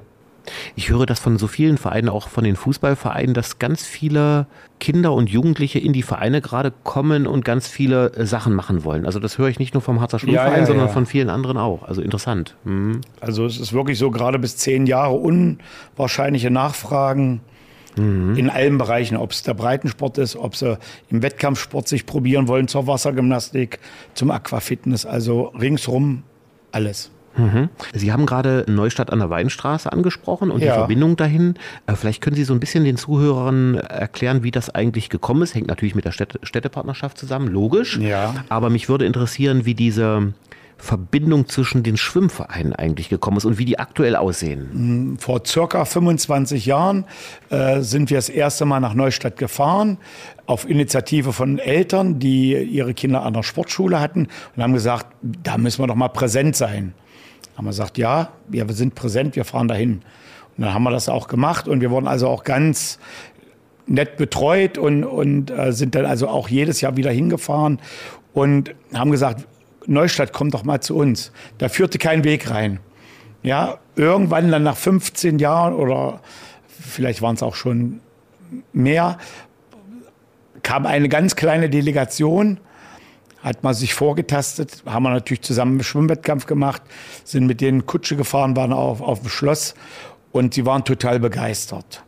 Ich 0.76 0.90
höre 0.90 1.06
das 1.06 1.20
von 1.20 1.38
so 1.38 1.48
vielen 1.48 1.78
Vereinen, 1.78 2.10
auch 2.10 2.30
von 2.30 2.44
den 2.44 2.56
Fußballvereinen, 2.56 3.34
dass 3.34 3.60
ganz 3.60 3.86
viele 3.86 4.48
Kinder 4.80 5.14
und 5.14 5.30
Jugendliche 5.30 5.80
in 5.80 5.94
die 5.94 6.04
Vereine 6.04 6.42
gerade 6.42 6.72
kommen 6.84 7.28
und 7.28 7.44
ganz 7.46 7.68
viele 7.68 8.14
äh, 8.14 8.26
Sachen 8.26 8.54
machen 8.54 8.84
wollen. 8.84 9.06
Also 9.06 9.20
das 9.20 9.38
höre 9.38 9.50
ich 9.50 9.60
nicht 9.60 9.74
nur 9.74 9.82
vom 9.82 10.02
Harzer 10.02 10.20
Schwimmverein, 10.20 10.52
ja, 10.54 10.60
ja, 10.60 10.66
sondern 10.66 10.88
ja. 10.88 10.94
von 10.94 11.06
vielen 11.06 11.30
anderen 11.30 11.58
auch. 11.58 11.84
Also 11.84 12.02
interessant. 12.02 12.56
Mhm. 12.64 13.02
Also 13.20 13.46
es 13.46 13.60
ist 13.60 13.74
wirklich 13.74 13.98
so, 13.98 14.12
gerade 14.12 14.40
bis 14.40 14.58
zehn 14.58 14.86
Jahre 14.86 15.16
unwahrscheinliche 15.16 16.50
Nachfragen 16.50 17.42
mhm. 17.98 18.36
in 18.36 18.50
allen 18.50 18.78
Bereichen, 18.78 19.18
ob 19.18 19.32
es 19.32 19.44
der 19.44 19.54
Breitensport 19.54 20.18
ist, 20.18 20.36
ob 20.36 20.56
sie 20.56 20.78
im 21.10 21.22
Wettkampfsport 21.22 21.88
sich 21.88 22.06
probieren 22.06 22.48
wollen, 22.48 22.68
zur 22.68 22.88
Wassergymnastik, 22.88 23.80
zum 24.14 24.32
Aquafitness, 24.32 25.06
also 25.06 25.54
ringsrum 25.60 26.24
alles. 26.72 27.12
Mhm. 27.38 27.70
Sie 27.94 28.12
haben 28.12 28.26
gerade 28.26 28.66
Neustadt 28.68 29.12
an 29.12 29.20
der 29.20 29.30
Weinstraße 29.30 29.92
angesprochen 29.92 30.52
und 30.52 30.62
ja. 30.62 30.74
die 30.74 30.78
Verbindung 30.78 31.16
dahin. 31.16 31.56
Äh, 31.88 31.96
vielleicht 31.96 32.22
können 32.22 32.36
Sie 32.36 32.44
so 32.44 32.54
ein 32.54 32.60
bisschen 32.60 32.84
den 32.84 32.98
Zuhörern 32.98 33.76
erklären, 33.76 34.44
wie 34.44 34.52
das 34.52 34.70
eigentlich 34.70 35.10
gekommen 35.10 35.42
ist. 35.42 35.56
Hängt 35.56 35.68
natürlich 35.68 35.96
mit 35.96 36.06
der 36.06 36.12
Städte 36.12 36.40
Städtepartnerschaft 36.44 37.18
zusammen, 37.18 37.48
logisch. 37.48 37.98
Ja. 37.98 38.36
Aber 38.50 38.70
mich 38.70 38.90
würde 38.90 39.06
interessieren, 39.06 39.66
wie 39.66 39.74
diese 39.74 40.34
Verbindung 40.80 41.48
zwischen 41.48 41.84
den 41.84 41.98
Schwimmvereinen 41.98 42.74
eigentlich 42.74 43.10
gekommen 43.10 43.38
ist 43.38 43.46
und 43.46 43.58
wie 43.58 43.66
die 43.66 43.80
aktuell 43.80 44.16
aussehen? 44.16 45.14
Mm, 45.14 45.18
vor 45.18 45.42
circa 45.46 45.84
25 45.84 46.66
Jahren 46.66 47.06
äh, 47.50 47.82
sind 47.82 48.10
wir 48.10 48.18
das 48.18 48.30
erste 48.30 48.66
Mal 48.66 48.80
nach 48.80 48.94
Neustadt 48.94 49.38
gefahren, 49.38 49.98
auf 50.46 50.68
Initiative 50.68 51.34
von 51.34 51.60
Eltern, 51.60 52.20
die 52.20 52.56
ihre 52.56 52.94
Kinder 52.94 53.24
an 53.24 53.34
der 53.34 53.44
Sportschule 53.44 54.00
hatten 54.00 54.30
und 54.56 54.64
haben 54.64 54.74
gesagt, 54.74 55.08
da 55.22 55.58
müssen 55.58 55.84
wir 55.84 55.88
doch 55.88 55.96
mal 55.96 56.08
präsent 56.08 56.56
sein 56.56 56.94
haben 57.60 57.66
wir 57.66 57.72
gesagt, 57.72 57.98
ja, 57.98 58.30
wir 58.48 58.66
sind 58.70 58.96
präsent, 58.96 59.36
wir 59.36 59.44
fahren 59.44 59.68
dahin. 59.68 59.96
Und 60.56 60.64
dann 60.64 60.74
haben 60.74 60.84
wir 60.84 60.92
das 60.92 61.10
auch 61.10 61.28
gemacht 61.28 61.68
und 61.68 61.82
wir 61.82 61.92
wurden 61.92 62.08
also 62.08 62.30
auch 62.30 62.46
ganz 62.46 63.00
nett 63.86 64.16
betreut 64.16 64.78
und, 64.78 65.04
und 65.04 65.52
äh, 65.52 65.74
sind 65.74 65.94
dann 65.94 66.06
also 66.06 66.30
auch 66.30 66.48
jedes 66.48 66.80
Jahr 66.80 66.96
wieder 66.96 67.12
hingefahren 67.12 67.80
und 68.34 68.74
haben 68.94 69.12
gesagt, 69.12 69.46
Neustadt, 69.88 70.32
kommt 70.32 70.54
doch 70.54 70.64
mal 70.64 70.80
zu 70.80 70.96
uns. 70.96 71.34
Da 71.58 71.68
führte 71.68 71.98
kein 71.98 72.24
Weg 72.24 72.50
rein. 72.50 72.80
Ja, 73.44 73.80
irgendwann 73.98 74.52
dann 74.52 74.64
nach 74.64 74.78
15 74.78 75.38
Jahren 75.38 75.74
oder 75.74 76.22
vielleicht 76.66 77.22
waren 77.22 77.36
es 77.36 77.44
auch 77.44 77.56
schon 77.56 78.00
mehr, 78.72 79.18
kam 80.64 80.86
eine 80.86 81.10
ganz 81.10 81.36
kleine 81.36 81.70
Delegation 81.70 82.58
hat 83.44 83.64
man 83.64 83.74
sich 83.74 83.94
vorgetastet, 83.94 84.84
haben 84.86 85.04
wir 85.04 85.12
natürlich 85.12 85.42
zusammen 85.42 85.74
einen 85.74 85.84
Schwimmwettkampf 85.84 86.46
gemacht, 86.46 86.82
sind 87.24 87.48
mit 87.48 87.62
denen 87.62 87.86
Kutsche 87.86 88.16
gefahren, 88.16 88.56
waren 88.56 88.74
auf, 88.74 89.02
auf 89.02 89.22
dem 89.22 89.30
Schloss 89.30 89.76
und 90.32 90.54
sie 90.54 90.66
waren 90.66 90.84
total 90.84 91.20
begeistert. 91.20 92.04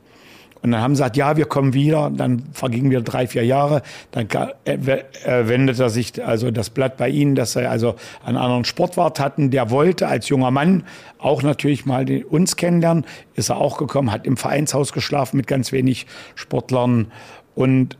Und 0.61 0.71
dann 0.71 0.81
haben 0.81 0.95
sie 0.95 1.01
gesagt, 1.01 1.17
ja, 1.17 1.37
wir 1.37 1.45
kommen 1.45 1.73
wieder. 1.73 2.11
Dann 2.11 2.43
vergingen 2.53 2.91
wieder 2.91 3.01
drei, 3.01 3.25
vier 3.25 3.43
Jahre. 3.43 3.81
Dann 4.11 4.27
äh, 4.65 4.73
äh, 4.73 5.47
wendete 5.47 5.89
sich 5.89 6.23
also 6.23 6.51
das 6.51 6.69
Blatt 6.69 6.97
bei 6.97 7.09
ihnen, 7.09 7.33
dass 7.35 7.53
sie 7.53 7.67
also 7.67 7.95
einen 8.23 8.37
anderen 8.37 8.63
Sportwart 8.63 9.19
hatten. 9.19 9.49
Der 9.49 9.71
wollte 9.71 10.07
als 10.07 10.29
junger 10.29 10.51
Mann 10.51 10.83
auch 11.17 11.41
natürlich 11.41 11.85
mal 11.85 12.05
uns 12.29 12.57
kennenlernen. 12.57 13.05
Ist 13.33 13.49
er 13.49 13.57
auch 13.57 13.77
gekommen, 13.77 14.11
hat 14.11 14.27
im 14.27 14.37
Vereinshaus 14.37 14.93
geschlafen 14.93 15.37
mit 15.37 15.47
ganz 15.47 15.71
wenig 15.71 16.05
Sportlern. 16.35 17.11
Und 17.55 17.97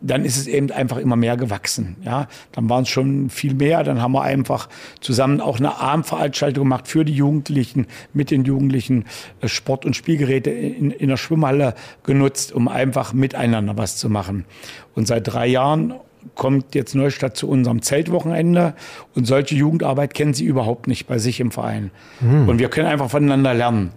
dann 0.00 0.24
ist 0.24 0.36
es 0.36 0.46
eben 0.46 0.70
einfach 0.70 0.98
immer 0.98 1.16
mehr 1.16 1.36
gewachsen. 1.36 1.96
Ja, 2.04 2.28
dann 2.52 2.68
waren 2.68 2.82
es 2.82 2.88
schon 2.88 3.30
viel 3.30 3.54
mehr. 3.54 3.82
Dann 3.82 4.00
haben 4.00 4.12
wir 4.12 4.22
einfach 4.22 4.68
zusammen 5.00 5.40
auch 5.40 5.58
eine 5.58 5.78
Abendveranstaltung 5.78 6.64
gemacht 6.64 6.88
für 6.88 7.04
die 7.04 7.14
Jugendlichen, 7.14 7.86
mit 8.12 8.30
den 8.30 8.44
Jugendlichen 8.44 9.06
äh, 9.40 9.48
Sport- 9.48 9.84
und 9.84 9.96
Spielgeräte 9.96 10.50
in, 10.50 10.90
in 10.90 11.08
der 11.08 11.16
Schwimmhalle 11.16 11.74
genutzt, 12.04 12.52
um 12.52 12.68
einfach 12.68 13.12
miteinander 13.12 13.76
was 13.76 13.96
zu 13.96 14.08
machen. 14.08 14.44
Und 14.94 15.08
seit 15.08 15.26
drei 15.26 15.46
Jahren 15.46 15.94
kommt 16.34 16.74
jetzt 16.74 16.94
Neustadt 16.94 17.36
zu 17.36 17.48
unserem 17.48 17.82
Zeltwochenende 17.82 18.74
und 19.14 19.26
solche 19.26 19.54
Jugendarbeit 19.54 20.14
kennen 20.14 20.34
sie 20.34 20.44
überhaupt 20.44 20.86
nicht 20.86 21.06
bei 21.06 21.18
sich 21.18 21.40
im 21.40 21.50
Verein. 21.50 21.90
Mhm. 22.20 22.48
Und 22.48 22.58
wir 22.58 22.68
können 22.68 22.88
einfach 22.88 23.10
voneinander 23.10 23.54
lernen. 23.54 23.90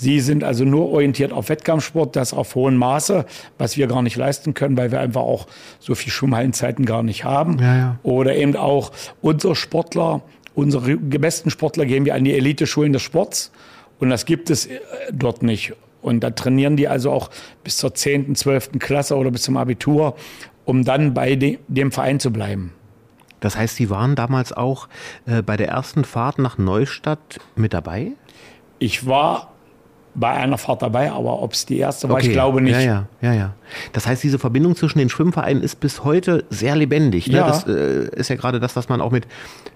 Sie 0.00 0.20
sind 0.20 0.44
also 0.44 0.64
nur 0.64 0.92
orientiert 0.92 1.32
auf 1.32 1.48
Wettkampfsport, 1.48 2.14
das 2.14 2.32
auf 2.32 2.54
hohem 2.54 2.76
Maße, 2.76 3.26
was 3.58 3.76
wir 3.76 3.88
gar 3.88 4.00
nicht 4.02 4.16
leisten 4.16 4.54
können, 4.54 4.76
weil 4.76 4.92
wir 4.92 5.00
einfach 5.00 5.22
auch 5.22 5.48
so 5.80 5.96
viel 5.96 6.12
Schwimmhallenzeiten 6.12 6.84
gar 6.84 7.02
nicht 7.02 7.24
haben. 7.24 7.58
Ja, 7.58 7.76
ja. 7.76 7.98
Oder 8.04 8.36
eben 8.36 8.54
auch 8.54 8.92
unsere 9.22 9.56
Sportler, 9.56 10.22
unsere 10.54 10.96
besten 10.96 11.50
Sportler 11.50 11.84
gehen 11.84 12.04
wir 12.04 12.14
an 12.14 12.22
die 12.22 12.32
Elite-Schulen 12.32 12.92
des 12.92 13.02
Sports 13.02 13.50
und 13.98 14.08
das 14.10 14.24
gibt 14.24 14.50
es 14.50 14.66
äh, 14.66 14.78
dort 15.12 15.42
nicht. 15.42 15.72
Und 16.00 16.20
da 16.20 16.30
trainieren 16.30 16.76
die 16.76 16.86
also 16.86 17.10
auch 17.10 17.28
bis 17.64 17.76
zur 17.76 17.92
10., 17.92 18.36
12. 18.36 18.78
Klasse 18.78 19.16
oder 19.16 19.32
bis 19.32 19.42
zum 19.42 19.56
Abitur, 19.56 20.14
um 20.64 20.84
dann 20.84 21.12
bei 21.12 21.34
de 21.34 21.58
dem 21.66 21.90
Verein 21.90 22.20
zu 22.20 22.32
bleiben. 22.32 22.72
Das 23.40 23.56
heißt, 23.56 23.74
Sie 23.74 23.90
waren 23.90 24.14
damals 24.14 24.52
auch 24.52 24.88
äh, 25.26 25.42
bei 25.42 25.56
der 25.56 25.66
ersten 25.66 26.04
Fahrt 26.04 26.38
nach 26.38 26.56
Neustadt 26.56 27.40
mit 27.56 27.72
dabei? 27.72 28.12
Ich 28.78 29.04
war 29.04 29.54
bei 30.18 30.30
einer 30.30 30.58
Fahrt 30.58 30.82
dabei, 30.82 31.12
aber 31.12 31.40
ob 31.42 31.52
es 31.52 31.66
die 31.66 31.78
erste 31.78 32.08
war, 32.08 32.16
okay. 32.16 32.26
ich 32.26 32.32
glaube 32.32 32.60
nicht. 32.60 32.74
Ja, 32.74 32.80
ja, 32.80 33.06
ja, 33.20 33.32
ja. 33.32 33.54
Das 33.92 34.06
heißt, 34.06 34.22
diese 34.22 34.38
Verbindung 34.38 34.74
zwischen 34.74 34.98
den 34.98 35.08
Schwimmvereinen 35.08 35.62
ist 35.62 35.80
bis 35.80 36.04
heute 36.04 36.44
sehr 36.50 36.74
lebendig. 36.74 37.28
Ne? 37.28 37.38
Ja. 37.38 37.46
Das 37.46 37.66
äh, 37.66 38.08
ist 38.16 38.28
ja 38.28 38.36
gerade 38.36 38.60
das, 38.60 38.74
was 38.76 38.88
man 38.88 39.00
auch 39.00 39.12
mit 39.12 39.26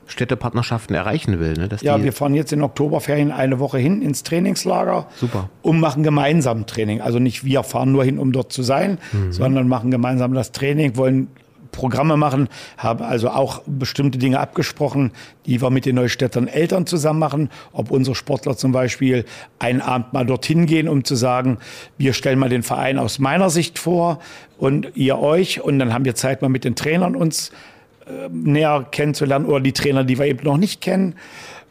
Städtepartnerschaften 0.06 0.96
erreichen 0.96 1.38
will. 1.38 1.54
Ne? 1.54 1.68
ja, 1.80 2.02
wir 2.02 2.12
fahren 2.12 2.34
jetzt 2.34 2.52
in 2.52 2.62
Oktoberferien 2.62 3.30
eine 3.30 3.58
Woche 3.58 3.78
hin 3.78 4.02
ins 4.02 4.22
Trainingslager. 4.24 5.06
Super. 5.16 5.48
Und 5.62 5.80
machen 5.80 6.02
gemeinsam 6.02 6.66
Training. 6.66 7.00
Also 7.00 7.18
nicht 7.18 7.44
wir 7.44 7.62
fahren 7.62 7.92
nur 7.92 8.04
hin, 8.04 8.18
um 8.18 8.32
dort 8.32 8.52
zu 8.52 8.62
sein, 8.62 8.98
mhm. 9.12 9.32
sondern 9.32 9.68
machen 9.68 9.90
gemeinsam 9.90 10.34
das 10.34 10.52
Training, 10.52 10.96
wollen 10.96 11.28
Programme 11.72 12.16
machen, 12.16 12.48
haben 12.76 13.02
also 13.02 13.30
auch 13.30 13.62
bestimmte 13.66 14.18
Dinge 14.18 14.38
abgesprochen, 14.38 15.10
die 15.46 15.60
wir 15.60 15.70
mit 15.70 15.86
den 15.86 15.96
Neustädtern 15.96 16.46
Eltern 16.46 16.86
zusammen 16.86 17.18
machen. 17.18 17.50
Ob 17.72 17.90
unsere 17.90 18.14
Sportler 18.14 18.56
zum 18.56 18.70
Beispiel 18.72 19.24
einen 19.58 19.80
Abend 19.80 20.12
mal 20.12 20.24
dorthin 20.24 20.66
gehen, 20.66 20.88
um 20.88 21.02
zu 21.02 21.16
sagen, 21.16 21.58
wir 21.98 22.12
stellen 22.12 22.38
mal 22.38 22.48
den 22.48 22.62
Verein 22.62 22.98
aus 22.98 23.18
meiner 23.18 23.50
Sicht 23.50 23.78
vor 23.78 24.20
und 24.58 24.92
ihr 24.94 25.18
euch. 25.18 25.60
Und 25.60 25.78
dann 25.78 25.92
haben 25.92 26.04
wir 26.04 26.14
Zeit, 26.14 26.42
mal 26.42 26.48
mit 26.48 26.64
den 26.64 26.76
Trainern 26.76 27.16
uns 27.16 27.50
äh, 28.06 28.28
näher 28.30 28.86
kennenzulernen 28.90 29.46
oder 29.46 29.60
die 29.60 29.72
Trainer, 29.72 30.04
die 30.04 30.18
wir 30.18 30.26
eben 30.26 30.44
noch 30.44 30.58
nicht 30.58 30.80
kennen 30.80 31.16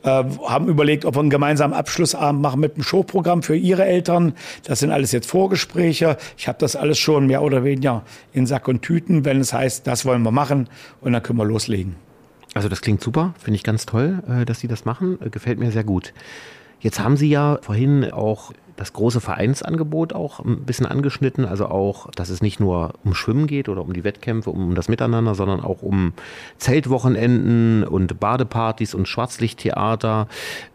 haben 0.04 0.68
überlegt, 0.68 1.06
ob 1.06 1.16
wir 1.16 1.20
einen 1.20 1.30
gemeinsamen 1.30 1.74
Abschlussabend 1.74 2.42
machen 2.42 2.60
mit 2.60 2.76
einem 2.76 2.84
Showprogramm 2.84 3.44
für 3.44 3.56
ihre 3.56 3.86
Eltern. 3.86 4.34
Das 4.64 4.80
sind 4.80 4.92
alles 4.92 5.12
jetzt 5.12 5.30
Vorgespräche. 5.30 6.18
Ich 6.38 6.48
habe 6.48 6.58
das 6.60 6.76
alles 6.76 6.98
schon 7.00 7.28
mehr 7.28 7.42
oder 7.42 7.64
weniger 7.64 8.04
in 8.34 8.46
Sack 8.46 8.68
und 8.68 8.82
Tüten, 8.82 9.26
wenn 9.26 9.40
es 9.40 9.54
heißt, 9.54 9.86
das 9.86 10.06
wollen 10.06 10.24
wir 10.24 10.32
machen 10.32 10.70
und 11.02 11.14
dann 11.14 11.22
können 11.22 11.38
wir 11.38 11.46
loslegen. 11.46 11.96
Also 12.54 12.68
das 12.68 12.82
klingt 12.82 13.02
super, 13.02 13.34
finde 13.40 13.56
ich 13.56 13.64
ganz 13.64 13.86
toll, 13.86 14.24
äh, 14.28 14.46
dass 14.46 14.60
Sie 14.60 14.68
das 14.68 14.86
machen, 14.86 15.18
äh, 15.22 15.30
gefällt 15.30 15.60
mir 15.60 15.72
sehr 15.72 15.84
gut. 15.84 16.14
Jetzt 16.80 17.00
haben 17.00 17.16
Sie 17.16 17.30
ja 17.30 17.60
vorhin 17.62 18.12
auch 18.12 18.52
das 18.76 18.94
große 18.94 19.22
Vereinsangebot 19.22 20.14
auch 20.14 20.40
ein 20.40 20.66
bisschen 20.66 20.86
angeschnitten. 20.86 21.46
Also 21.46 21.68
auch, 21.68 22.10
dass 22.12 22.30
es 22.30 22.42
nicht 22.42 22.60
nur 22.60 22.94
um 23.04 23.14
Schwimmen 23.14 23.48
geht 23.48 23.70
oder 23.70 23.82
um 23.82 23.94
die 23.94 24.04
Wettkämpfe, 24.04 24.50
um 24.50 24.76
das 24.76 24.90
Miteinander, 24.90 25.36
sondern 25.36 25.62
auch 25.62 25.82
um 25.82 26.14
Zeltwochenenden 26.58 27.84
und 27.84 28.20
Badepartys 28.20 28.94
und 28.94 29.08
Schwarzlichttheater. 29.08 30.28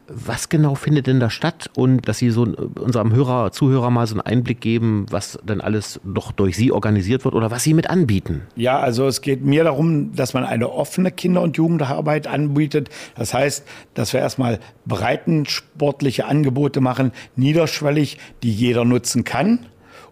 Was 0.08 0.48
genau 0.48 0.76
findet 0.76 1.08
denn 1.08 1.18
da 1.18 1.30
statt? 1.30 1.68
Und 1.74 2.08
dass 2.08 2.18
Sie 2.18 2.30
so 2.30 2.42
unserem 2.78 3.12
Hörer, 3.12 3.50
Zuhörer 3.50 3.90
mal 3.90 4.06
so 4.06 4.14
einen 4.14 4.20
Einblick 4.20 4.60
geben, 4.60 5.06
was 5.10 5.38
denn 5.42 5.60
alles 5.60 6.00
doch 6.04 6.30
durch 6.30 6.56
Sie 6.56 6.70
organisiert 6.70 7.24
wird 7.24 7.34
oder 7.34 7.50
was 7.50 7.64
Sie 7.64 7.74
mit 7.74 7.90
anbieten? 7.90 8.42
Ja, 8.54 8.78
also 8.78 9.06
es 9.06 9.20
geht 9.20 9.44
mir 9.44 9.64
darum, 9.64 10.14
dass 10.14 10.32
man 10.32 10.44
eine 10.44 10.70
offene 10.70 11.10
Kinder- 11.10 11.42
und 11.42 11.56
Jugendarbeit 11.56 12.28
anbietet. 12.28 12.88
Das 13.16 13.34
heißt, 13.34 13.66
dass 13.94 14.12
wir 14.12 14.20
erstmal 14.20 14.60
breitensportliche 14.86 16.26
Angebote 16.26 16.80
machen, 16.80 17.10
niederschwellig, 17.34 18.18
die 18.44 18.52
jeder 18.52 18.84
nutzen 18.84 19.24
kann, 19.24 19.66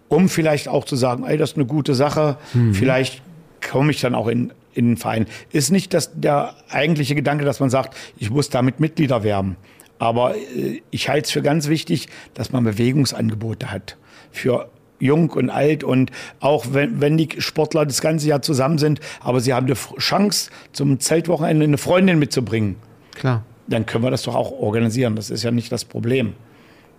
um 0.09 0.29
vielleicht 0.29 0.69
auch 0.69 0.85
zu 0.85 0.97
sagen, 0.97 1.25
ey, 1.25 1.37
das 1.37 1.53
ist 1.53 1.57
eine 1.57 1.67
gute 1.67 1.95
Sache, 1.95 2.37
mhm. 2.53 2.75
vielleicht 2.75 3.23
komme 3.71 3.93
ich 3.93 4.01
dann 4.01 4.15
auch 4.15 4.27
in, 4.27 4.53
in 4.75 4.89
den 4.89 4.97
Verein. 4.97 5.27
Ist 5.51 5.71
nicht 5.71 5.95
das, 5.95 6.21
der 6.21 6.55
eigentliche 6.69 7.15
Gedanke, 7.15 7.45
dass 7.45 7.61
man 7.61 7.71
sagt, 7.71 7.97
ich 8.17 8.31
muss 8.31 8.51
damit 8.51 8.81
Mitglieder 8.81 9.23
werben. 9.23 9.57
Aber 9.99 10.37
äh, 10.37 10.83
ich 10.91 11.09
halte 11.09 11.27
es 11.27 11.31
für 11.31 11.43
ganz 11.43 11.69
wichtig, 11.69 12.09
dass 12.35 12.53
man 12.53 12.65
Bewegungsangebote 12.65 13.71
hat 13.71 13.97
für 14.31 14.69
jung 14.99 15.31
und 15.31 15.51
alt 15.51 15.85
und 15.85 16.11
auch 16.41 16.67
wenn, 16.71 17.01
wenn 17.01 17.17
die 17.17 17.29
Sportler 17.39 17.85
das 17.85 18.01
ganze 18.01 18.29
Jahr 18.29 18.43
zusammen 18.43 18.79
sind, 18.79 19.01
aber 19.21 19.41
sie 19.41 19.53
haben 19.53 19.67
die 19.67 19.75
Chance, 19.99 20.51
zum 20.73 21.01
Zeltwochenende 21.01 21.65
eine 21.65 21.79
Freundin 21.79 22.19
mitzubringen. 22.19 22.77
Klar. 23.15 23.45
Dann 23.67 23.87
können 23.87 24.05
wir 24.05 24.11
das 24.11 24.23
doch 24.23 24.35
auch 24.35 24.53
organisieren. 24.53 25.17
Das 25.17 25.31
ist 25.31 25.43
ja 25.43 25.51
nicht 25.51 25.73
das 25.73 25.85
Problem. 25.85 26.35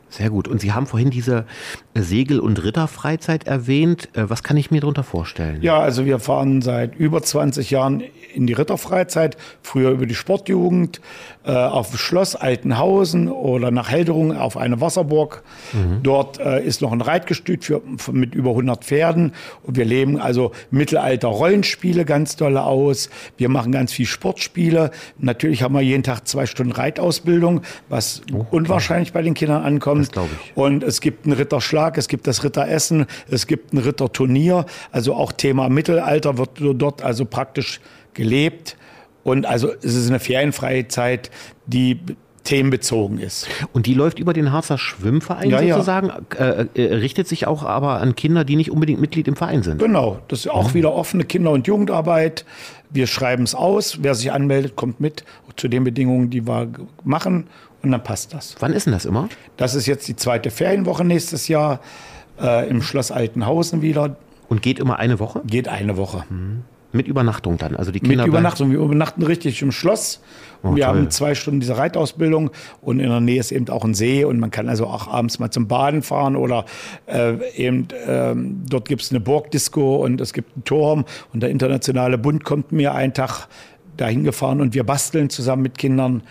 Sehr 0.09 0.29
gut. 0.29 0.47
Und 0.47 0.61
Sie 0.61 0.71
haben 0.71 0.85
vorhin 0.85 1.09
diese 1.09 1.45
Segel- 1.93 2.39
und 2.39 2.63
Ritterfreizeit 2.63 3.47
erwähnt. 3.47 4.09
Äh, 4.13 4.29
was 4.29 4.43
kann 4.43 4.55
ich 4.55 4.71
mir 4.71 4.81
darunter 4.81 5.03
vorstellen? 5.03 5.61
Ja, 5.61 5.79
also 5.79 6.05
wir 6.05 6.19
fahren 6.19 6.61
seit 6.61 6.95
über 6.95 7.21
20 7.21 7.71
Jahren 7.71 8.03
in 8.33 8.47
die 8.47 8.53
Ritterfreizeit, 8.53 9.37
früher 9.61 9.91
über 9.91 10.05
die 10.05 10.15
Sportjugend, 10.15 11.01
äh, 11.45 11.51
auf 11.51 11.97
Schloss 11.97 12.35
Altenhausen 12.35 13.29
oder 13.29 13.71
nach 13.71 13.89
Helderung 13.89 14.35
auf 14.35 14.57
eine 14.57 14.79
Wasserburg. 14.81 15.43
Mhm. 15.73 16.03
Dort 16.03 16.39
äh, 16.39 16.63
ist 16.63 16.81
noch 16.81 16.91
ein 16.91 17.01
Reitgestüt 17.01 17.65
für, 17.65 17.81
mit 18.11 18.35
über 18.35 18.51
100 18.51 18.83
Pferden. 18.83 19.33
Und 19.63 19.77
wir 19.77 19.85
leben 19.85 20.19
also 20.19 20.51
Mittelalter-Rollenspiele 20.71 22.05
ganz 22.05 22.35
dolle 22.35 22.63
aus. 22.63 23.09
Wir 23.37 23.49
machen 23.49 23.71
ganz 23.71 23.91
viel 23.91 24.05
Sportspiele. 24.05 24.91
Natürlich 25.17 25.63
haben 25.63 25.73
wir 25.73 25.81
jeden 25.81 26.03
Tag 26.03 26.27
zwei 26.27 26.45
Stunden 26.45 26.73
Reitausbildung, 26.73 27.61
was 27.89 28.21
oh, 28.33 28.45
unwahrscheinlich 28.51 29.13
bei 29.13 29.21
den 29.21 29.33
Kindern 29.33 29.63
ankommt. 29.63 30.04
Das 30.11 30.25
ich. 30.25 30.55
Und 30.55 30.83
es 30.83 31.01
gibt 31.01 31.25
einen 31.25 31.33
Ritterschlag, 31.33 31.97
es 31.97 32.07
gibt 32.07 32.27
das 32.27 32.43
Ritteressen, 32.43 33.05
es 33.29 33.47
gibt 33.47 33.73
ein 33.73 33.77
Ritterturnier. 33.77 34.65
Also 34.91 35.13
auch 35.13 35.31
Thema 35.31 35.69
Mittelalter 35.69 36.37
wird 36.37 36.51
dort 36.59 37.01
also 37.01 37.25
praktisch 37.25 37.81
gelebt. 38.13 38.77
Und 39.23 39.45
also 39.45 39.71
es 39.81 39.95
ist 39.95 40.07
eine 40.07 40.19
ferienfreie 40.19 40.87
Zeit, 40.87 41.31
die 41.65 41.99
themenbezogen 42.45 43.19
ist. 43.19 43.47
Und 43.73 43.87
die 43.87 43.93
läuft 43.93 44.19
über 44.19 44.31
den 44.31 44.51
Harzer 44.51 44.77
Schwimmverein 44.77 45.49
ja, 45.49 45.61
sozusagen, 45.61 46.11
ja. 46.37 46.45
Äh, 46.45 46.67
äh, 46.75 46.93
richtet 46.93 47.27
sich 47.27 47.47
auch 47.47 47.63
aber 47.63 47.99
an 48.01 48.15
Kinder, 48.15 48.45
die 48.45 48.55
nicht 48.55 48.71
unbedingt 48.71 49.01
Mitglied 49.01 49.27
im 49.27 49.35
Verein 49.35 49.63
sind. 49.63 49.79
Genau, 49.79 50.19
das 50.27 50.41
ist 50.41 50.47
auch 50.47 50.69
mhm. 50.69 50.73
wieder 50.75 50.93
offene 50.93 51.25
Kinder- 51.25 51.51
und 51.51 51.67
Jugendarbeit. 51.67 52.45
Wir 52.91 53.07
schreiben 53.07 53.43
es 53.43 53.55
aus, 53.55 54.03
wer 54.03 54.15
sich 54.15 54.31
anmeldet, 54.31 54.75
kommt 54.75 55.01
mit 55.01 55.25
zu 55.57 55.67
den 55.67 55.83
Bedingungen, 55.83 56.29
die 56.29 56.47
wir 56.47 56.69
machen 57.03 57.47
und 57.85 57.91
dann 57.91 58.03
passt 58.03 58.33
das. 58.33 58.55
Wann 58.59 58.73
ist 58.73 58.85
denn 58.85 58.93
das 58.93 59.05
immer? 59.05 59.29
Das 59.57 59.75
ist 59.75 59.85
jetzt 59.85 60.07
die 60.07 60.15
zweite 60.15 60.51
Ferienwoche 60.51 61.05
nächstes 61.05 61.47
Jahr 61.47 61.79
äh, 62.41 62.67
im 62.69 62.81
Schloss 62.81 63.11
Altenhausen 63.11 63.81
wieder. 63.81 64.17
Und 64.49 64.61
geht 64.61 64.79
immer 64.79 64.99
eine 64.99 65.19
Woche? 65.19 65.41
Geht 65.45 65.67
eine 65.67 65.97
Woche. 65.97 66.23
Mhm. 66.29 66.63
Mit 66.91 67.07
Übernachtung 67.07 67.57
dann? 67.57 67.75
Also 67.75 67.91
die 67.91 67.99
Kinder 67.99 68.23
Mit 68.23 68.27
Übernachtung. 68.27 68.71
Wir 68.71 68.79
übernachten 68.79 69.21
richtig 69.21 69.61
im 69.61 69.73
Schloss. 69.73 70.21
Oh, 70.63 70.75
wir 70.75 70.85
toll. 70.85 70.95
haben 70.95 71.09
zwei 71.11 71.35
Stunden 71.35 71.59
diese 71.59 71.77
Reitausbildung 71.77 72.51
und 72.81 72.99
in 73.01 73.09
der 73.09 73.19
Nähe 73.19 73.39
ist 73.39 73.51
eben 73.51 73.67
auch 73.67 73.83
ein 73.83 73.93
See 73.93 74.23
und 74.23 74.39
man 74.39 74.49
kann 74.49 74.69
also 74.69 74.87
auch 74.87 75.09
abends 75.09 75.37
mal 75.37 75.51
zum 75.51 75.67
Baden 75.67 76.03
fahren 76.03 76.37
oder 76.37 76.65
äh, 77.07 77.35
eben 77.55 77.89
ähm, 78.07 78.63
dort 78.69 78.87
gibt 78.87 79.01
es 79.01 79.11
eine 79.11 79.19
Burgdisco 79.19 79.97
und 79.97 80.21
es 80.21 80.31
gibt 80.31 80.55
einen 80.55 80.63
Turm 80.63 81.05
und 81.33 81.43
der 81.43 81.49
internationale 81.49 82.17
Bund 82.17 82.45
kommt 82.45 82.71
mir 82.71 82.93
einen 82.93 83.13
Tag 83.13 83.47
dahin 83.97 84.23
gefahren 84.23 84.61
und 84.61 84.73
wir 84.73 84.85
basteln 84.85 85.29
zusammen 85.29 85.63
mit 85.63 85.77
Kindern 85.77 86.23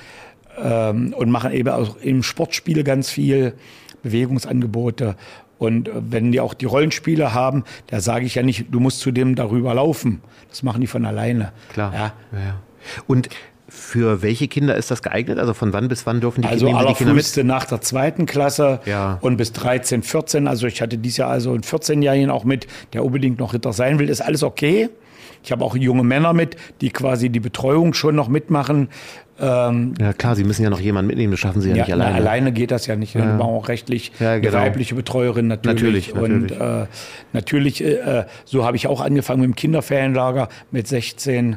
ähm, 0.63 1.15
und 1.17 1.31
machen 1.31 1.53
eben 1.53 1.69
auch 1.69 1.97
im 1.97 2.23
Sportspiele 2.23 2.85
ganz 2.85 3.11
viel 3.11 3.55
Bewegungsangebote 4.03 5.17
Und 5.59 5.89
äh, 5.89 5.93
wenn 5.97 6.33
die 6.33 6.41
auch 6.41 6.55
die 6.55 6.67
Rollenspiele 6.67 7.35
haben, 7.35 7.65
da 7.89 8.01
sage 8.01 8.27
ich 8.27 8.35
ja 8.35 8.43
nicht, 8.43 8.67
du 8.71 8.81
musst 8.81 9.01
zu 9.01 9.11
dem 9.11 9.35
darüber 9.35 9.75
laufen. 9.75 10.21
Das 10.51 10.63
machen 10.63 10.81
die 10.81 10.87
von 10.87 11.05
alleine. 11.05 11.53
Klar. 11.73 11.93
Ja. 11.93 12.13
ja. 12.33 12.61
Und 13.07 13.29
für 13.69 14.23
welche 14.23 14.47
Kinder 14.47 14.77
ist 14.77 14.91
das 14.91 15.03
geeignet? 15.03 15.39
Also 15.39 15.55
von 15.55 15.73
wann 15.73 15.89
bis 15.89 16.07
wann 16.07 16.21
dürfen 16.21 16.43
die, 16.43 16.49
also 16.49 16.67
Kinder, 16.67 16.87
die 16.87 16.95
Kinder 16.95 17.15
mit? 17.15 17.45
nach 17.45 17.65
der 17.65 17.81
zweiten 17.81 18.27
Klasse 18.27 18.81
ja. 18.85 19.19
und 19.21 19.37
bis 19.37 19.53
13, 19.53 20.03
14. 20.03 20.47
Also 20.47 20.67
ich 20.67 20.81
hatte 20.81 20.99
dieses 20.99 21.17
Jahr 21.19 21.31
also 21.31 21.53
einen 21.53 21.63
14-Jährigen 21.63 22.31
auch 22.31 22.45
mit, 22.45 22.67
der 22.93 23.05
unbedingt 23.05 23.39
noch 23.39 23.53
Ritter 23.53 23.73
sein 23.73 23.99
will. 23.99 24.09
Ist 24.09 24.21
alles 24.21 24.43
okay. 24.43 24.91
Ich 25.43 25.53
habe 25.53 25.65
auch 25.65 25.77
junge 25.77 26.05
Männer 26.05 26.33
mit, 26.33 26.57
die 26.81 26.91
quasi 26.91 27.29
die 27.29 27.41
Betreuung 27.41 27.93
schon 27.95 28.15
noch 28.15 28.29
mitmachen. 28.29 28.89
Ähm, 29.41 29.95
ja 30.01 30.13
klar, 30.13 30.37
Sie 30.37 30.45
müssen 30.45 30.63
ja 30.63 30.71
noch 30.71 30.81
jemanden 30.81 31.09
mitnehmen, 31.09 31.33
das 31.33 31.41
schaffen 31.41 31.61
Sie 31.61 31.71
ja, 31.71 31.77
ja 31.77 31.83
nicht 31.83 31.93
alleine. 31.93 32.11
Na, 32.13 32.17
alleine 32.17 32.53
geht 32.53 32.71
das 32.71 32.87
ja 32.87 32.95
nicht. 32.95 33.15
Ja. 33.15 33.23
Wir 33.23 33.37
brauchen 33.37 33.57
auch 33.57 33.69
rechtlich 33.69 34.13
ja, 34.21 34.39
genau. 34.39 34.59
eine 34.59 34.67
weibliche 34.67 34.95
Betreuerin 34.95 35.49
natürlich. 35.49 36.15
Natürlich, 36.15 36.15
natürlich. 36.15 36.61
Und 36.61 36.83
äh, 36.83 36.87
natürlich, 37.33 37.85
äh, 37.85 38.27
so 38.45 38.65
habe 38.65 38.77
ich 38.77 38.87
auch 38.87 39.01
angefangen 39.01 39.41
mit 39.41 39.51
dem 39.51 39.57
Kinderferienlager 39.57 40.49
mit 40.71 40.87
16. 40.87 41.57